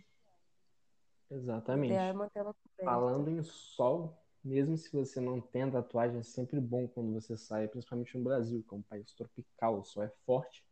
O 1.31 1.35
é 1.35 1.37
exatamente. 1.37 2.13
coberta. 2.15 2.85
Falando 2.85 3.29
em 3.31 3.43
sol, 3.43 4.17
mesmo 4.45 4.77
se 4.77 4.93
você 4.93 5.21
não 5.21 5.41
tem 5.41 5.69
tatuagem, 5.71 6.21
é 6.21 6.23
sempre 6.23 6.61
bom 6.61 6.87
quando 6.87 7.13
você 7.13 7.37
sai, 7.37 7.67
principalmente 7.67 8.17
no 8.17 8.25
Brasil, 8.25 8.63
que 8.63 8.75
é 8.75 8.79
um 8.79 8.83
país 8.83 9.13
tropical, 9.13 9.81
o 9.81 9.85
sol 9.85 10.03
é 10.05 10.13
forte, 10.25 10.65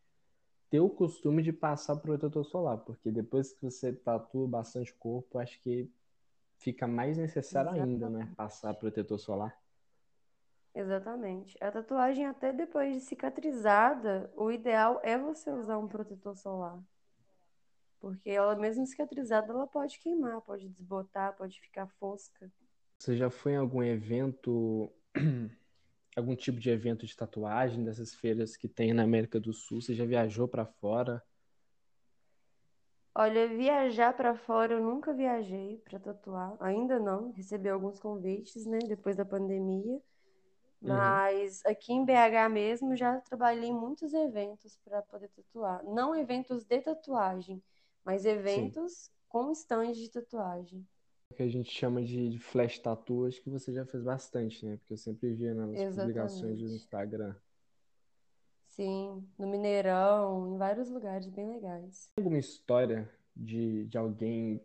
ter 0.71 0.81
o 0.81 0.88
costume 0.88 1.42
de 1.42 1.52
passar 1.52 1.97
protetor 1.97 2.45
solar, 2.45 2.78
porque 2.78 3.11
depois 3.11 3.52
que 3.52 3.62
você 3.62 3.92
tatua 3.92 4.47
bastante 4.47 4.95
corpo, 4.95 5.38
acho 5.38 5.61
que 5.61 5.90
fica 6.59 6.87
mais 6.87 7.19
necessário 7.19 7.71
ainda, 7.71 8.09
né? 8.09 8.33
Passar 8.37 8.75
protetor 8.75 9.19
solar. 9.19 9.62
Exatamente. 10.75 11.57
A 11.61 11.71
tatuagem, 11.71 12.26
até 12.26 12.52
depois 12.52 12.95
de 12.95 13.00
cicatrizada, 13.00 14.33
o 14.35 14.50
ideal 14.50 15.00
é 15.02 15.19
você 15.19 15.50
usar 15.50 15.79
um 15.79 15.87
protetor 15.87 16.35
solar. 16.35 16.83
Porque 18.00 18.31
ela, 18.31 18.57
mesmo 18.57 18.87
cicatrizada, 18.87 19.52
ela 19.52 19.67
pode 19.67 19.99
queimar, 19.99 20.41
pode 20.41 20.69
desbotar, 20.69 21.37
pode 21.37 21.61
ficar 21.61 21.87
fosca. 22.00 22.50
Você 22.99 23.17
já 23.17 23.31
foi 23.31 23.52
em 23.52 23.57
algum 23.57 23.83
evento, 23.83 24.91
algum 26.17 26.35
tipo 26.35 26.59
de 26.59 26.71
evento 26.71 27.07
de 27.07 27.14
tatuagem, 27.17 27.85
dessas 27.85 28.14
feiras 28.14 28.57
que 28.57 28.67
tem 28.67 28.93
na 28.93 29.02
América 29.02 29.38
do 29.38 29.52
Sul? 29.52 29.81
Você 29.81 29.95
já 29.95 30.05
viajou 30.05 30.49
pra 30.49 30.64
fora? 30.64 31.23
Olha, 33.14 33.47
viajar 33.47 34.14
pra 34.14 34.35
fora 34.35 34.73
eu 34.73 34.81
nunca 34.83 35.12
viajei 35.12 35.79
pra 35.85 35.99
tatuar, 35.99 36.57
ainda 36.61 36.99
não. 36.99 37.31
Recebi 37.33 37.69
alguns 37.69 38.00
convites, 38.00 38.64
né, 38.64 38.79
depois 38.88 39.14
da 39.17 39.25
pandemia. 39.25 40.00
Uhum. 40.83 40.89
Mas 40.89 41.65
aqui 41.65 41.93
em 41.93 42.05
BH 42.05 42.49
mesmo 42.49 42.97
já 42.97 43.21
trabalhei 43.21 43.71
em 43.71 43.75
muitos 43.75 44.12
eventos 44.12 44.77
para 44.85 45.03
poder 45.03 45.29
tatuar. 45.29 45.85
Não 45.85 46.15
eventos 46.15 46.65
de 46.65 46.81
tatuagem, 46.81 47.62
mas 48.05 48.25
eventos 48.25 49.11
com 49.29 49.53
stand 49.53 49.93
de 49.93 50.11
tatuagem. 50.11 50.87
O 51.31 51.35
que 51.35 51.43
a 51.43 51.49
gente 51.49 51.71
chama 51.71 52.03
de 52.03 52.39
flash 52.39 52.81
acho 53.27 53.43
que 53.43 53.49
você 53.49 53.73
já 53.73 53.87
fez 53.87 54.03
bastante, 54.03 54.67
né? 54.67 54.77
Porque 54.77 54.93
eu 54.93 54.99
sempre 54.99 55.33
via 55.33 55.55
nas 55.55 55.71
publicações 55.95 56.59
do 56.59 56.67
Exatamente. 56.67 56.85
Instagram. 56.85 57.35
Sim, 58.69 59.29
no 59.39 59.47
Mineirão, 59.47 60.55
em 60.55 60.59
vários 60.59 60.91
lugares 60.91 61.27
bem 61.29 61.47
legais. 61.47 62.11
Tem 62.15 62.25
alguma 62.25 62.39
história 62.39 63.11
de, 63.37 63.85
de 63.87 63.99
alguém 63.99 64.61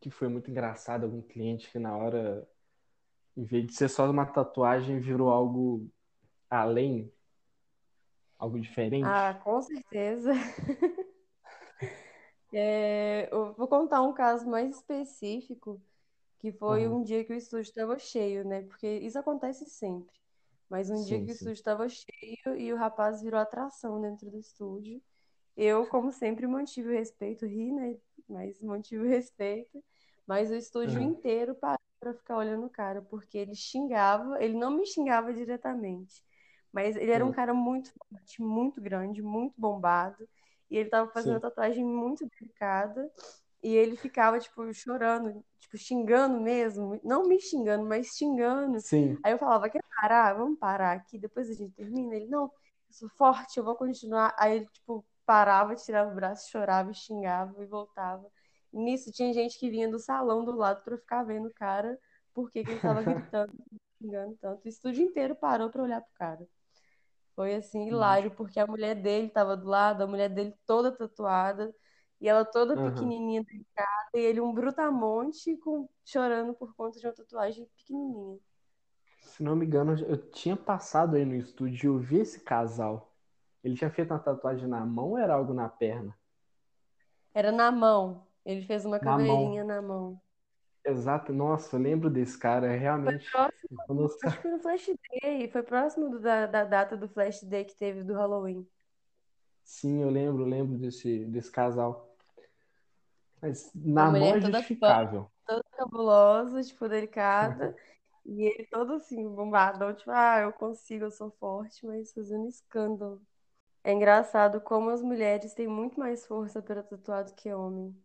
que 0.00 0.10
foi 0.10 0.28
muito 0.28 0.50
engraçado, 0.50 1.04
algum 1.04 1.22
cliente 1.22 1.70
que 1.70 1.78
na 1.78 1.96
hora, 1.96 2.48
em 3.38 3.44
vez 3.44 3.66
de 3.66 3.74
ser 3.74 3.88
só 3.88 4.10
uma 4.10 4.26
tatuagem, 4.26 5.00
virou 5.00 5.30
algo 5.30 5.88
além, 6.50 7.12
algo 8.38 8.58
diferente? 8.60 9.20
Ah, 9.20 9.34
com 9.34 9.60
certeza. 9.62 10.32
É, 12.52 13.28
eu 13.32 13.54
vou 13.54 13.68
contar 13.68 14.02
um 14.02 14.12
caso 14.14 14.46
mais 14.48 14.76
específico, 14.76 15.82
que 16.38 16.52
foi 16.52 16.86
Aham. 16.86 16.88
um 16.88 17.02
dia 17.02 17.24
que 17.24 17.32
o 17.32 17.36
estúdio 17.36 17.62
estava 17.70 17.98
cheio, 17.98 18.44
né? 18.46 18.62
Porque 18.62 18.86
isso 19.00 19.18
acontece 19.18 19.66
sempre. 19.66 20.18
Mas 20.68 20.90
um 20.90 21.02
dia 21.04 21.20
Sim, 21.20 21.24
que 21.24 21.30
o 21.30 21.32
sim. 21.32 21.32
estúdio 21.32 21.54
estava 21.54 21.88
cheio 21.88 22.56
e 22.58 22.72
o 22.72 22.76
rapaz 22.76 23.22
virou 23.22 23.40
atração 23.40 24.00
dentro 24.00 24.30
do 24.30 24.38
estúdio. 24.38 25.02
Eu, 25.56 25.86
como 25.88 26.12
sempre, 26.12 26.46
mantive 26.48 26.90
o 26.90 26.92
respeito, 26.92 27.46
ri, 27.46 27.72
né? 27.72 27.98
Mas 28.28 28.60
mantive 28.62 29.04
o 29.04 29.08
respeito. 29.08 29.84
Mas 30.26 30.50
o 30.50 30.56
estúdio 30.56 31.00
Aham. 31.00 31.02
inteiro 31.02 31.54
parou 31.56 31.77
para 32.12 32.18
ficar 32.18 32.36
olhando 32.36 32.66
o 32.66 32.70
cara, 32.70 33.02
porque 33.02 33.38
ele 33.38 33.54
xingava, 33.54 34.42
ele 34.42 34.54
não 34.58 34.70
me 34.70 34.86
xingava 34.86 35.32
diretamente, 35.32 36.22
mas 36.72 36.96
ele 36.96 37.10
era 37.12 37.24
um 37.24 37.30
Aham. 37.30 37.32
cara 37.32 37.54
muito 37.54 37.92
forte, 37.92 38.42
muito 38.42 38.80
grande, 38.80 39.22
muito 39.22 39.54
bombado. 39.60 40.28
E 40.70 40.76
ele 40.76 40.90
tava 40.90 41.10
fazendo 41.10 41.40
Sim. 41.40 41.40
tatuagem 41.40 41.84
muito 41.84 42.28
delicada. 42.28 43.10
E 43.62 43.74
ele 43.74 43.96
ficava, 43.96 44.38
tipo, 44.38 44.72
chorando, 44.72 45.44
tipo, 45.58 45.76
xingando 45.76 46.40
mesmo. 46.40 47.00
Não 47.04 47.26
me 47.26 47.40
xingando, 47.40 47.84
mas 47.86 48.08
xingando. 48.16 48.84
Sim. 48.84 49.18
Aí 49.22 49.32
eu 49.32 49.38
falava, 49.38 49.68
quer 49.68 49.82
parar? 50.00 50.34
Vamos 50.34 50.58
parar 50.58 50.92
aqui, 50.96 51.18
depois 51.18 51.50
a 51.50 51.54
gente 51.54 51.74
termina. 51.74 52.14
Ele, 52.16 52.26
não, 52.28 52.44
eu 52.44 52.52
sou 52.90 53.08
forte, 53.10 53.58
eu 53.58 53.64
vou 53.64 53.76
continuar. 53.76 54.34
Aí 54.38 54.56
ele, 54.58 54.66
tipo, 54.68 55.04
parava, 55.26 55.74
tirava 55.74 56.10
o 56.12 56.14
braço, 56.14 56.50
chorava, 56.50 56.92
xingava 56.92 57.62
e 57.62 57.66
voltava. 57.66 58.30
Nisso 58.72 59.10
tinha 59.12 59.32
gente 59.32 59.58
que 59.58 59.70
vinha 59.70 59.90
do 59.90 59.98
salão 59.98 60.44
do 60.44 60.52
lado 60.56 60.82
pra 60.84 60.98
ficar 60.98 61.24
vendo 61.24 61.48
o 61.48 61.54
cara, 61.54 61.98
porque 62.34 62.64
que 62.64 62.72
ele 62.72 62.80
tava 62.80 63.02
gritando, 63.04 63.52
xingando 64.00 64.36
tanto. 64.40 64.64
O 64.64 64.68
estúdio 64.68 65.04
inteiro 65.04 65.34
parou 65.36 65.70
pra 65.70 65.82
olhar 65.82 66.00
pro 66.02 66.12
cara. 66.14 66.48
Foi 67.34 67.54
assim, 67.54 67.86
hilário, 67.88 68.32
porque 68.32 68.58
a 68.60 68.66
mulher 68.66 68.94
dele 68.96 69.30
tava 69.30 69.56
do 69.56 69.66
lado, 69.68 70.02
a 70.02 70.06
mulher 70.06 70.28
dele 70.28 70.54
toda 70.66 70.92
tatuada, 70.96 71.74
e 72.20 72.28
ela 72.28 72.44
toda 72.44 72.76
Aham. 72.76 72.82
pequenininha, 72.82 73.44
delicada, 73.44 74.10
e 74.14 74.20
ele 74.20 74.40
um 74.40 74.52
brutamonte 74.52 75.56
com, 75.58 75.88
chorando 76.04 76.54
por 76.54 76.74
conta 76.74 76.98
de 77.00 77.06
uma 77.06 77.14
tatuagem 77.14 77.66
pequenininha. 77.76 78.38
Se 79.20 79.44
não 79.44 79.54
me 79.54 79.64
engano, 79.64 79.94
eu 80.08 80.16
tinha 80.30 80.56
passado 80.56 81.14
aí 81.14 81.24
no 81.24 81.36
estúdio 81.36 81.84
e 81.84 81.86
eu 81.86 81.98
vi 82.00 82.18
esse 82.18 82.40
casal. 82.40 83.14
Ele 83.62 83.76
tinha 83.76 83.90
feito 83.90 84.12
uma 84.12 84.18
tatuagem 84.18 84.66
na 84.68 84.84
mão 84.84 85.10
ou 85.10 85.18
era 85.18 85.34
algo 85.34 85.54
na 85.54 85.68
perna? 85.68 86.18
Era 87.32 87.50
na 87.50 87.72
mão. 87.72 88.27
Ele 88.48 88.62
fez 88.66 88.84
uma 88.84 88.98
Na 89.00 89.18
mão. 89.18 89.48
caveirinha 89.48 89.64
na 89.64 89.80
mão. 89.82 90.20
Exato. 90.84 91.32
Nossa, 91.32 91.76
eu 91.76 91.80
lembro 91.80 92.10
desse 92.10 92.38
cara. 92.38 92.66
É 92.72 92.76
Foi 93.02 93.12
realmente. 93.16 93.26
próximo, 93.30 93.82
Quando 93.86 94.04
os 94.04 94.14
acho 94.22 94.36
que 94.36 94.42
foi 94.42 94.50
no 94.52 94.60
Flash 94.60 94.86
Day, 95.22 95.50
foi 95.50 95.62
próximo 95.62 96.10
do- 96.10 96.20
da, 96.20 96.46
da 96.46 96.64
data 96.64 96.96
do 96.96 97.08
Flash 97.08 97.42
Day 97.42 97.64
que 97.64 97.76
teve 97.76 98.04
do 98.04 98.14
Halloween. 98.14 98.68
Sim, 99.64 100.02
eu 100.02 100.10
lembro, 100.10 100.42
eu 100.42 100.48
lembro 100.48 100.76
desse, 100.78 101.24
desse 101.26 101.50
casal. 101.52 102.16
Mas 103.42 103.70
na 103.74 104.12
mão 104.12 104.32
é 104.34 104.40
justificável. 104.40 105.28
Toda 105.46 105.62
cabulosa, 105.72 106.62
tipo, 106.62 106.88
delicada. 106.88 107.74
e 108.24 108.44
ele 108.44 108.66
todo 108.68 108.94
assim, 108.94 109.28
bombado. 109.34 109.92
Tipo, 109.94 110.10
ah, 110.12 110.40
eu 110.40 110.52
consigo, 110.52 111.04
eu 111.06 111.10
sou 111.10 111.30
forte, 111.32 111.86
mas 111.86 112.12
fazendo 112.12 112.46
escândalo. 112.48 113.22
É 113.84 113.92
engraçado 113.92 114.60
como 114.62 114.90
as 114.90 115.02
mulheres 115.02 115.54
têm 115.54 115.68
muito 115.68 115.98
mais 116.00 116.26
força 116.26 116.62
para 116.62 116.82
tatuar 116.82 117.24
do 117.24 117.34
que 117.34 117.52
homem. 117.54 117.96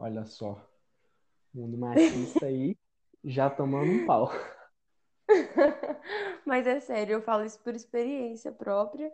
Olha 0.00 0.24
só. 0.24 0.58
Mundo 1.52 1.76
machista 1.76 2.46
aí 2.46 2.74
já 3.22 3.50
tomando 3.50 3.92
um 3.92 4.06
pau. 4.06 4.30
Mas 6.46 6.66
é 6.66 6.80
sério, 6.80 7.12
eu 7.14 7.22
falo 7.22 7.44
isso 7.44 7.60
por 7.60 7.74
experiência 7.74 8.50
própria, 8.50 9.12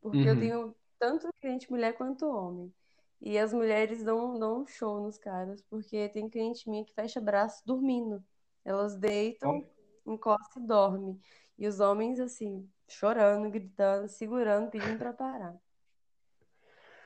porque 0.00 0.18
uhum. 0.18 0.28
eu 0.28 0.40
tenho 0.40 0.76
tanto 0.98 1.28
cliente 1.38 1.70
mulher 1.70 1.92
quanto 1.92 2.26
homem. 2.26 2.72
E 3.20 3.38
as 3.38 3.52
mulheres 3.52 4.02
dão, 4.02 4.38
dão 4.38 4.62
um 4.62 4.66
show 4.66 5.02
nos 5.02 5.18
caras, 5.18 5.60
porque 5.68 6.08
tem 6.08 6.30
cliente 6.30 6.68
minha 6.68 6.84
que 6.84 6.94
fecha 6.94 7.20
braço 7.20 7.62
dormindo. 7.66 8.24
Elas 8.64 8.96
deitam, 8.96 9.68
oh. 10.06 10.12
encosta 10.12 10.58
e 10.58 10.66
dorme. 10.66 11.20
E 11.58 11.68
os 11.68 11.78
homens, 11.78 12.18
assim, 12.18 12.68
chorando, 12.88 13.50
gritando, 13.50 14.08
segurando, 14.08 14.70
pedindo 14.70 14.98
para 14.98 15.12
parar. 15.12 15.56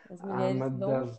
As 0.09 0.21
ah, 0.21 0.27
mulheres 0.27 0.63
ah, 0.63 0.69
dão 0.69 0.91
das 0.91 1.19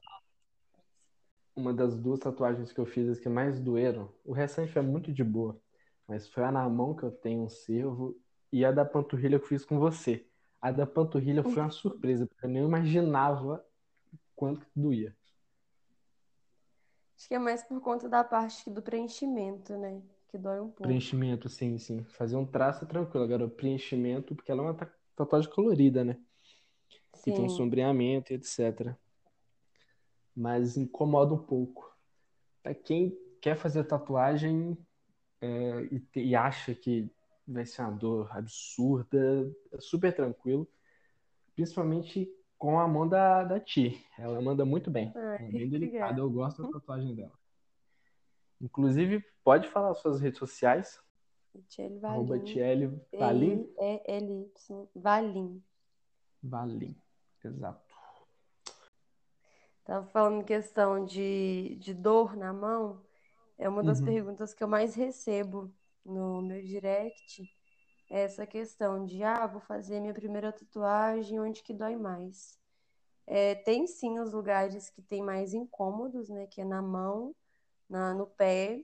uma 1.57 1.73
das 1.73 1.95
duas 1.95 2.19
tatuagens 2.19 2.71
que 2.71 2.79
eu 2.79 2.85
fiz 2.85 3.09
as 3.09 3.19
que 3.19 3.27
mais 3.27 3.59
doeram. 3.59 4.09
O 4.23 4.31
restante 4.31 4.71
foi 4.71 4.83
muito 4.83 5.11
de 5.11 5.23
boa, 5.23 5.59
mas 6.07 6.27
foi 6.27 6.43
a 6.43 6.51
na 6.51 6.69
mão 6.69 6.95
que 6.95 7.03
eu 7.03 7.11
tenho 7.11 7.41
um 7.41 7.49
cervo 7.49 8.15
e 8.51 8.63
a 8.63 8.71
da 8.71 8.85
panturrilha 8.85 9.39
que 9.39 9.45
eu 9.45 9.49
fiz 9.49 9.65
com 9.65 9.79
você. 9.79 10.25
A 10.61 10.71
da 10.71 10.85
panturrilha 10.85 11.43
foi 11.43 11.61
uma 11.61 11.71
surpresa, 11.71 12.27
porque 12.27 12.45
eu 12.45 12.49
nem 12.49 12.63
imaginava 12.63 13.65
quanto 14.35 14.65
que 14.65 14.79
doía. 14.79 15.15
Acho 17.17 17.27
que 17.27 17.33
é 17.33 17.39
mais 17.39 17.63
por 17.63 17.81
conta 17.81 18.07
da 18.07 18.23
parte 18.23 18.69
do 18.69 18.81
preenchimento, 18.81 19.75
né? 19.75 20.01
Que 20.27 20.37
dói 20.37 20.59
um 20.59 20.67
pouco. 20.67 20.83
Preenchimento, 20.83 21.49
sim, 21.49 21.77
sim. 21.79 22.03
Fazer 22.03 22.35
um 22.35 22.45
traço 22.45 22.85
é 22.85 22.87
tranquilo. 22.87 23.23
Agora, 23.23 23.45
o 23.45 23.49
preenchimento, 23.49 24.35
porque 24.35 24.51
ela 24.51 24.61
é 24.61 24.65
uma 24.65 24.91
tatuagem 25.15 25.49
colorida, 25.49 26.03
né? 26.03 26.19
Sim. 27.13 27.31
E 27.31 27.33
tem 27.33 27.45
um 27.45 27.49
sombreamento 27.49 28.31
e 28.31 28.35
etc 28.35 28.95
mas 30.37 30.77
incomoda 30.77 31.33
um 31.33 31.43
pouco. 31.43 31.91
Para 32.61 32.75
quem 32.75 33.17
quer 33.41 33.57
fazer 33.57 33.83
tatuagem 33.85 34.77
é, 35.41 35.81
e, 35.91 36.07
e, 36.15 36.35
acha 36.35 36.75
que 36.75 37.09
vai 37.47 37.65
ser 37.65 37.81
uma 37.81 37.91
dor 37.91 38.29
absurda, 38.37 39.51
é 39.71 39.79
super 39.79 40.15
tranquilo, 40.15 40.67
principalmente 41.55 42.31
com 42.55 42.79
a 42.79 42.87
mão 42.87 43.07
da, 43.07 43.43
da 43.45 43.59
Ti. 43.59 44.05
Ela 44.17 44.39
manda 44.39 44.63
muito 44.63 44.91
bem. 44.91 45.11
Ai, 45.15 45.47
é 45.47 45.51
bem 45.51 45.69
delicada, 45.69 46.19
eu 46.19 46.29
gosto 46.29 46.61
da 46.61 46.69
tatuagem 46.69 47.15
dela. 47.15 47.33
Inclusive, 48.61 49.23
pode 49.43 49.67
falar 49.69 49.95
suas 49.95 50.21
redes 50.21 50.37
sociais. 50.37 51.01
Tiele 51.67 51.97
Valim. 51.97 52.43
Tiele 52.43 53.01
Valim. 53.17 53.67
E-L-Y. 53.79 54.87
Valim. 54.95 55.63
Valim, 56.43 56.95
exato. 57.43 57.86
Tava 59.87 60.05
falando 60.07 60.43
questão 60.43 61.05
de, 61.05 61.77
de 61.79 61.93
dor 61.93 62.35
na 62.35 62.51
mão. 62.51 63.01
É 63.57 63.69
uma 63.69 63.81
das 63.81 63.99
uhum. 63.99 64.05
perguntas 64.05 64.53
que 64.53 64.61
eu 64.61 64.67
mais 64.67 64.93
recebo 64.95 65.73
no 66.03 66.41
meu 66.41 66.61
direct. 66.61 67.49
É 68.09 68.23
essa 68.23 68.45
questão 68.45 69.05
de, 69.05 69.23
ah, 69.23 69.47
vou 69.47 69.61
fazer 69.61 70.01
minha 70.01 70.13
primeira 70.13 70.51
tatuagem, 70.51 71.39
onde 71.39 71.63
que 71.63 71.73
dói 71.73 71.95
mais? 71.95 72.59
É, 73.25 73.55
tem 73.55 73.87
sim 73.87 74.19
os 74.19 74.33
lugares 74.33 74.89
que 74.89 75.01
tem 75.01 75.23
mais 75.23 75.53
incômodos, 75.53 76.27
né? 76.27 76.47
Que 76.47 76.59
é 76.59 76.65
na 76.65 76.81
mão, 76.81 77.33
na, 77.89 78.13
no 78.13 78.27
pé. 78.27 78.83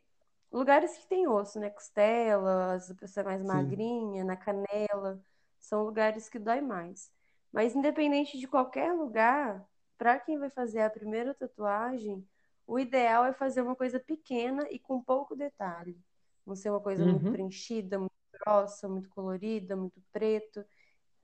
Lugares 0.49 0.97
que 0.97 1.05
tem 1.07 1.27
osso, 1.27 1.59
né? 1.59 1.69
Costelas, 1.69 2.89
a 2.89 2.95
pessoa 2.95 3.23
é 3.23 3.25
mais 3.25 3.41
sim. 3.41 3.47
magrinha, 3.47 4.23
na 4.23 4.37
canela. 4.37 5.21
São 5.59 5.83
lugares 5.83 6.29
que 6.29 6.39
dói 6.39 6.61
mais. 6.61 7.11
Mas 7.51 7.75
independente 7.75 8.37
de 8.39 8.47
qualquer 8.47 8.93
lugar, 8.93 9.67
para 10.03 10.19
quem 10.19 10.37
vai 10.37 10.49
fazer 10.49 10.81
a 10.81 10.89
primeira 10.89 11.33
tatuagem, 11.33 12.27
o 12.67 12.77
ideal 12.77 13.23
é 13.23 13.31
fazer 13.31 13.61
uma 13.61 13.73
coisa 13.73 13.97
pequena 13.97 14.67
e 14.69 14.77
com 14.77 15.01
pouco 15.01 15.33
detalhe. 15.33 15.97
Não 16.45 16.57
ser 16.57 16.71
uma 16.71 16.81
coisa 16.81 17.05
uhum. 17.05 17.11
muito 17.11 17.31
preenchida, 17.31 17.97
muito 17.97 18.11
grossa, 18.33 18.89
muito 18.89 19.07
colorida, 19.07 19.77
muito 19.77 20.01
preto. 20.11 20.65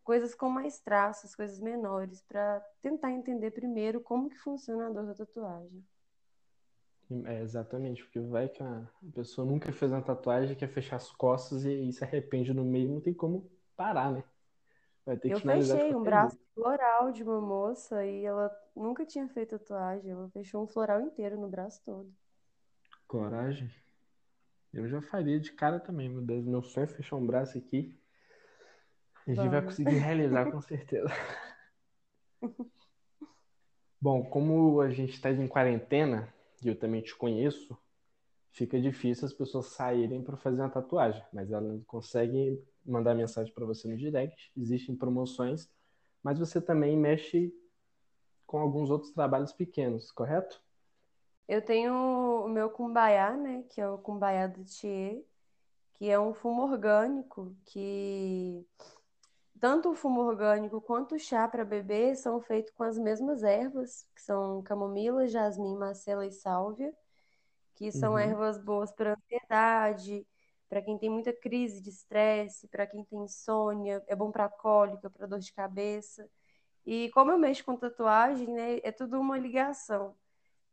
Coisas 0.02 0.34
com 0.34 0.48
mais 0.48 0.80
traços, 0.80 1.36
coisas 1.36 1.60
menores, 1.60 2.22
para 2.22 2.62
tentar 2.82 3.12
entender 3.12 3.52
primeiro 3.52 4.00
como 4.00 4.30
que 4.30 4.38
funciona 4.38 4.88
a 4.88 4.90
dor 4.90 5.08
da 5.08 5.14
tatuagem. 5.14 5.86
É, 7.26 7.42
exatamente, 7.42 8.02
porque 8.06 8.22
vai 8.22 8.48
que 8.48 8.64
a 8.64 8.88
pessoa 9.14 9.46
nunca 9.46 9.74
fez 9.74 9.92
uma 9.92 10.02
tatuagem, 10.02 10.56
quer 10.56 10.70
fechar 10.70 10.96
as 10.96 11.12
costas 11.12 11.66
e, 11.66 11.90
e 11.90 11.92
se 11.92 12.02
arrepende 12.02 12.54
no 12.54 12.64
meio, 12.64 12.94
não 12.94 13.02
tem 13.02 13.14
como 13.14 13.52
parar, 13.76 14.10
né? 14.10 14.24
Vai 15.10 15.18
ter 15.18 15.32
eu 15.32 15.40
fechei 15.40 15.96
um 15.96 16.04
braço 16.04 16.38
floral 16.54 17.12
de 17.12 17.24
uma 17.24 17.42
moça 17.42 18.06
e 18.06 18.24
ela 18.24 18.56
nunca 18.76 19.04
tinha 19.04 19.28
feito 19.28 19.58
tatuagem. 19.58 20.12
Ela 20.12 20.30
fechou 20.30 20.64
um 20.64 20.68
floral 20.68 21.02
inteiro 21.02 21.36
no 21.36 21.50
braço 21.50 21.82
todo. 21.84 22.14
Coragem. 23.08 23.74
Eu 24.72 24.88
já 24.88 25.02
faria 25.02 25.40
de 25.40 25.52
cara 25.52 25.80
também, 25.80 26.08
meu 26.08 26.22
Deus. 26.22 26.46
Meu 26.46 26.62
sonho 26.62 26.84
é 26.84 26.88
fechar 26.88 27.16
um 27.16 27.26
braço 27.26 27.58
aqui. 27.58 28.00
A 29.26 29.34
gente 29.34 29.50
vai 29.50 29.64
conseguir 29.64 29.98
realizar 29.98 30.52
com 30.52 30.62
certeza. 30.62 31.10
Bom, 34.00 34.24
como 34.24 34.80
a 34.80 34.92
gente 34.92 35.14
está 35.14 35.32
em 35.32 35.48
quarentena, 35.48 36.32
e 36.64 36.68
eu 36.68 36.78
também 36.78 37.02
te 37.02 37.16
conheço, 37.16 37.76
fica 38.52 38.80
difícil 38.80 39.26
as 39.26 39.34
pessoas 39.34 39.68
saírem 39.68 40.24
para 40.24 40.38
fazer 40.38 40.62
uma 40.62 40.70
tatuagem, 40.70 41.24
mas 41.32 41.52
elas 41.52 41.84
conseguem 41.86 42.62
mandar 42.86 43.16
mensagem 43.16 43.54
para 43.54 43.66
você 43.66 43.88
no 43.88 43.98
direct. 43.98 44.52
Existem 44.58 44.96
promoções, 44.96 45.70
mas 46.24 46.40
você 46.40 46.60
também 46.62 46.98
mexe 46.98 47.54
com 48.46 48.60
alguns 48.60 48.90
outros 48.90 49.12
trabalhos 49.12 49.54
pequenos, 49.54 50.12
correto? 50.12 50.62
Eu 51.48 51.64
tenho 51.64 51.94
o 51.94 52.48
meu 52.48 52.70
cumbaiá, 52.70 53.36
né, 53.36 53.64
que 53.70 53.82
é 53.82 53.88
o 53.88 53.98
cumbaiá 53.98 54.48
do 54.48 54.64
Thier, 54.64 55.24
que 55.96 56.10
é 56.10 56.20
um 56.20 56.34
fumo 56.34 56.64
orgânico 56.64 57.56
que 57.66 58.66
tanto 59.60 59.90
o 59.90 59.96
fumo 59.96 60.22
orgânico 60.22 60.80
quanto 60.80 61.16
o 61.16 61.20
chá 61.20 61.48
para 61.48 61.66
beber 61.66 62.16
são 62.16 62.40
feitos 62.40 62.72
com 62.74 62.84
as 62.84 62.98
mesmas 62.98 63.44
ervas, 63.44 64.08
que 64.16 64.22
são 64.22 64.62
camomila, 64.64 65.28
jasmim, 65.28 65.76
macela 65.76 66.26
e 66.26 66.32
sálvia, 66.32 66.94
que 67.80 67.94
são 67.94 68.12
uhum. 68.12 68.20
ervas 68.20 68.58
boas 68.58 68.92
para 68.92 69.14
ansiedade, 69.14 70.28
para 70.68 70.82
quem 70.82 70.98
tem 70.98 71.10
muita 71.10 71.32
crise 71.32 71.82
de 71.82 71.90
estresse, 71.90 72.68
para 72.68 72.86
quem 72.86 73.06
tem 73.06 73.24
insônia, 73.24 74.04
é 74.06 74.14
bom 74.14 74.30
para 74.32 74.50
cólica, 74.50 75.10
para 75.10 75.26
dor 75.26 75.40
de 75.40 75.54
cabeça. 75.54 76.30
E 76.86 77.10
como 77.12 77.32
eu 77.32 77.40
mexo 77.40 77.64
com 77.64 77.78
tatuagem, 77.78 78.48
né, 78.50 78.80
é 78.84 78.92
tudo 78.92 79.18
uma 79.18 79.38
ligação. 79.38 80.14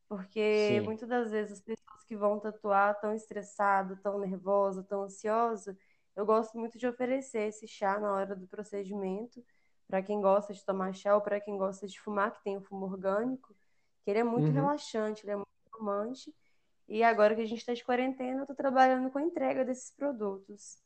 Porque 0.09 0.69
Sim. 0.69 0.81
muitas 0.81 1.09
das 1.09 1.31
vezes 1.31 1.53
as 1.53 1.61
pessoas 1.61 2.03
que 2.05 2.17
vão 2.17 2.41
tatuar 2.41 2.95
estão 2.95 3.15
estressadas, 3.15 4.01
tão 4.01 4.19
nervosas, 4.19 4.85
tão 4.87 5.05
ansiosas, 5.05 5.77
eu 6.17 6.27
gosto 6.27 6.59
muito 6.59 6.77
de 6.77 6.89
oferecer 6.89 7.49
esse 7.49 7.69
chá 7.69 8.01
na 8.01 8.13
hora 8.13 8.35
do 8.35 8.49
procedimento, 8.49 9.45
para 9.87 10.03
quem 10.03 10.21
gosta 10.21 10.53
de 10.53 10.65
tomar 10.65 10.93
chá 10.93 11.15
ou 11.15 11.21
para 11.21 11.41
quem 11.41 11.57
gosta 11.57 11.87
de 11.87 12.01
fumar, 12.01 12.33
que 12.33 12.43
tem 12.43 12.57
o 12.57 12.61
fumo 12.61 12.87
orgânico, 12.87 13.55
que 14.03 14.11
ele 14.11 14.19
é 14.19 14.25
muito 14.25 14.49
uhum. 14.49 14.55
relaxante, 14.55 15.25
ele 15.25 15.33
é 15.33 15.37
muito 15.37 15.49
romântico 15.73 16.46
e 16.89 17.03
agora 17.03 17.35
que 17.35 17.41
a 17.41 17.47
gente 17.47 17.59
está 17.59 17.75
de 17.75 17.85
quarentena, 17.85 18.39
eu 18.39 18.43
estou 18.43 18.55
trabalhando 18.55 19.11
com 19.11 19.19
a 19.19 19.23
entrega 19.23 19.65
desses 19.65 19.91
produtos. 19.91 20.79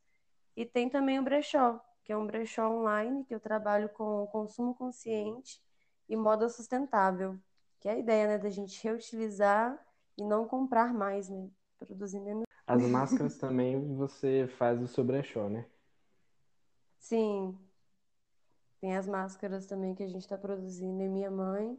E 0.57 0.65
tem 0.65 0.89
também 0.89 1.19
o 1.19 1.23
brechó, 1.23 1.81
que 2.05 2.13
é 2.13 2.17
um 2.17 2.27
brechó 2.27 2.71
online 2.71 3.25
que 3.25 3.35
eu 3.35 3.41
trabalho 3.41 3.89
com 3.91 4.27
consumo 4.29 4.75
consciente 4.75 5.61
e 6.09 6.17
moda 6.17 6.49
sustentável, 6.49 7.39
que 7.79 7.89
é 7.89 7.93
a 7.93 7.99
ideia, 7.99 8.27
né, 8.27 8.39
da 8.39 8.51
gente 8.51 8.83
reutilizar 8.83 9.79
e 10.17 10.25
não 10.25 10.47
comprar 10.47 10.93
mais, 10.93 11.29
né, 11.29 11.49
produzir 11.79 12.21
menos. 12.21 12.45
As 12.67 12.83
máscaras 12.83 13.37
também 13.37 13.95
você 13.97 14.49
faz 14.57 14.81
o 14.81 14.89
seu 14.89 15.05
brechó, 15.05 15.49
né? 15.49 15.67
Sim. 16.99 17.59
Tem 18.81 18.97
as 18.97 19.07
máscaras 19.07 19.67
também 19.67 19.95
que 19.95 20.03
a 20.03 20.09
gente 20.09 20.23
está 20.23 20.39
produzindo 20.39 21.03
em 21.03 21.09
minha 21.09 21.31
mãe 21.31 21.79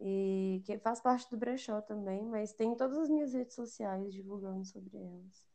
e 0.00 0.62
que 0.64 0.78
faz 0.78 1.00
parte 1.00 1.30
do 1.30 1.36
brechó 1.36 1.80
também, 1.80 2.24
mas 2.24 2.52
tem 2.52 2.74
todas 2.74 2.98
as 2.98 3.08
minhas 3.08 3.32
redes 3.32 3.54
sociais 3.54 4.12
divulgando 4.12 4.64
sobre 4.64 4.96
elas. 4.98 5.48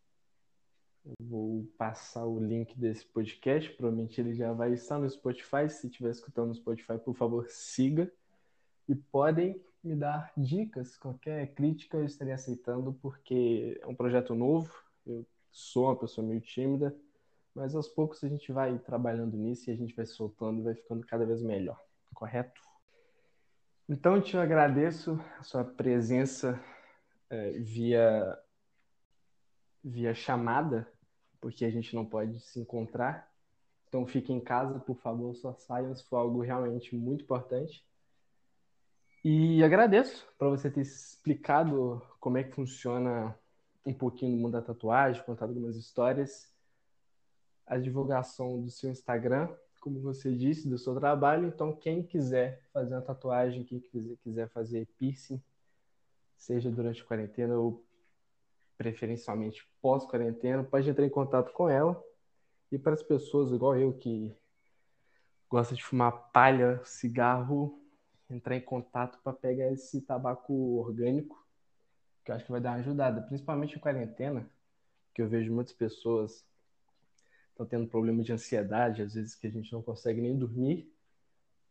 Eu 1.05 1.15
vou 1.21 1.65
passar 1.77 2.25
o 2.25 2.39
link 2.39 2.77
desse 2.77 3.05
podcast, 3.05 3.71
provavelmente 3.73 4.19
ele 4.19 4.33
já 4.33 4.51
vai 4.53 4.73
estar 4.73 4.99
no 4.99 5.09
Spotify. 5.09 5.69
Se 5.69 5.87
estiver 5.87 6.11
escutando 6.11 6.49
no 6.49 6.55
Spotify, 6.55 6.97
por 6.97 7.15
favor, 7.15 7.49
siga. 7.49 8.11
E 8.87 8.95
podem 8.95 9.63
me 9.83 9.95
dar 9.95 10.31
dicas, 10.35 10.97
qualquer 10.97 11.53
crítica 11.53 11.97
eu 11.97 12.05
estaria 12.05 12.35
aceitando, 12.35 12.93
porque 12.93 13.79
é 13.81 13.87
um 13.87 13.95
projeto 13.95 14.35
novo, 14.35 14.73
eu 15.05 15.25
sou 15.51 15.85
uma 15.85 15.95
pessoa 15.95 16.25
meio 16.25 16.41
tímida, 16.41 16.95
mas 17.55 17.75
aos 17.75 17.87
poucos 17.87 18.23
a 18.23 18.27
gente 18.27 18.51
vai 18.51 18.77
trabalhando 18.79 19.37
nisso 19.37 19.69
e 19.69 19.73
a 19.73 19.75
gente 19.75 19.95
vai 19.95 20.05
soltando 20.05 20.59
e 20.59 20.63
vai 20.63 20.75
ficando 20.75 21.05
cada 21.05 21.25
vez 21.25 21.41
melhor, 21.41 21.81
correto? 22.13 22.68
Então, 23.91 24.21
te 24.21 24.37
agradeço 24.37 25.19
a 25.39 25.41
sua 25.41 25.65
presença 25.65 26.63
é, 27.27 27.53
via, 27.53 28.39
via 29.83 30.13
chamada, 30.13 30.87
porque 31.41 31.65
a 31.65 31.71
gente 31.71 31.95
não 31.95 32.05
pode 32.05 32.39
se 32.39 32.59
encontrar. 32.59 33.27
Então, 33.87 34.05
fique 34.05 34.31
em 34.31 34.39
casa, 34.39 34.79
por 34.79 34.95
favor, 34.97 35.33
só 35.33 35.55
saiam 35.55 35.95
se 35.95 36.03
for 36.03 36.17
algo 36.17 36.39
realmente 36.41 36.95
muito 36.95 37.23
importante. 37.23 37.83
E 39.25 39.63
agradeço 39.63 40.31
para 40.37 40.49
você 40.49 40.69
ter 40.69 40.81
explicado 40.81 41.99
como 42.19 42.37
é 42.37 42.43
que 42.43 42.53
funciona 42.53 43.35
um 43.83 43.93
pouquinho 43.93 44.35
do 44.35 44.41
mundo 44.43 44.51
da 44.51 44.61
tatuagem, 44.61 45.23
contado 45.23 45.49
algumas 45.49 45.75
histórias, 45.75 46.53
a 47.65 47.75
divulgação 47.79 48.61
do 48.61 48.69
seu 48.69 48.91
Instagram, 48.91 49.49
como 49.79 49.99
você 49.99 50.35
disse, 50.35 50.67
do 50.67 50.77
seu 50.77 50.93
trabalho. 50.95 51.47
Então, 51.47 51.75
quem 51.75 52.03
quiser 52.03 52.63
fazer 52.73 52.95
uma 52.95 53.01
tatuagem, 53.01 53.63
quem 53.63 53.79
quiser 54.23 54.49
fazer 54.49 54.87
piercing, 54.97 55.41
seja 56.37 56.69
durante 56.69 57.01
a 57.01 57.05
quarentena 57.05 57.57
ou 57.57 57.83
preferencialmente 58.77 59.67
pós-quarentena, 59.81 60.63
pode 60.63 60.89
entrar 60.89 61.05
em 61.05 61.09
contato 61.09 61.51
com 61.51 61.69
ela. 61.69 62.01
E 62.71 62.77
para 62.77 62.93
as 62.93 63.03
pessoas 63.03 63.51
igual 63.51 63.75
eu 63.75 63.93
que 63.93 64.33
gosta 65.49 65.75
de 65.75 65.83
fumar 65.83 66.31
palha, 66.31 66.79
cigarro, 66.85 67.81
entrar 68.29 68.55
em 68.55 68.61
contato 68.61 69.19
para 69.23 69.33
pegar 69.33 69.71
esse 69.71 70.01
tabaco 70.01 70.53
orgânico, 70.77 71.45
que 72.23 72.31
eu 72.31 72.35
acho 72.35 72.45
que 72.45 72.51
vai 72.51 72.61
dar 72.61 72.71
uma 72.71 72.79
ajudada, 72.79 73.21
principalmente 73.21 73.75
em 73.75 73.79
quarentena, 73.79 74.49
que 75.13 75.21
eu 75.21 75.27
vejo 75.27 75.51
muitas 75.51 75.73
pessoas 75.73 76.45
estão 77.59 77.65
tendo 77.65 77.87
problema 77.89 78.23
de 78.23 78.31
ansiedade, 78.31 79.01
às 79.01 79.13
vezes 79.13 79.35
que 79.35 79.47
a 79.47 79.49
gente 79.49 79.71
não 79.73 79.81
consegue 79.81 80.21
nem 80.21 80.37
dormir. 80.37 80.93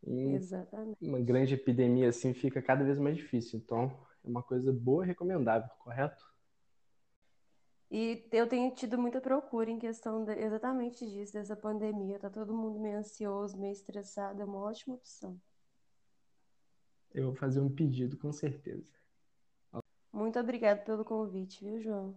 E 0.05 0.35
Exatamente. 0.35 0.97
Uma 1.01 1.19
grande 1.19 1.55
epidemia 1.55 2.09
assim 2.09 2.33
fica 2.33 2.61
cada 2.61 2.83
vez 2.83 2.99
mais 2.99 3.17
difícil. 3.17 3.59
Então, 3.59 3.91
é 4.23 4.27
uma 4.27 4.43
coisa 4.43 4.71
boa 4.71 5.03
e 5.03 5.07
recomendável, 5.07 5.69
correto? 5.79 6.23
E 7.91 8.27
eu 8.31 8.47
tenho 8.47 8.71
tido 8.71 8.99
muita 8.99 9.19
procura 9.19 9.71
em 9.71 9.79
questão 9.79 10.23
de, 10.23 10.31
exatamente 10.33 11.09
disso, 11.09 11.33
dessa 11.33 11.55
pandemia. 11.55 12.19
Tá 12.19 12.29
todo 12.29 12.53
mundo 12.53 12.79
meio 12.79 12.99
ansioso, 12.99 13.57
meio 13.57 13.73
estressado, 13.73 14.41
é 14.41 14.45
uma 14.45 14.59
ótima 14.59 14.93
opção. 14.93 15.41
Eu 17.11 17.25
vou 17.25 17.35
fazer 17.35 17.59
um 17.59 17.69
pedido, 17.69 18.15
com 18.15 18.31
certeza. 18.31 18.87
Muito 20.13 20.39
obrigado 20.39 20.85
pelo 20.85 21.03
convite, 21.03 21.65
viu, 21.65 21.81
João? 21.81 22.15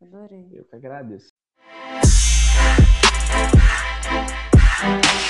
Adorei. 0.00 0.48
Eu 0.52 0.64
que 0.64 0.76
agradeço. 0.76 1.37
Música 4.80 5.27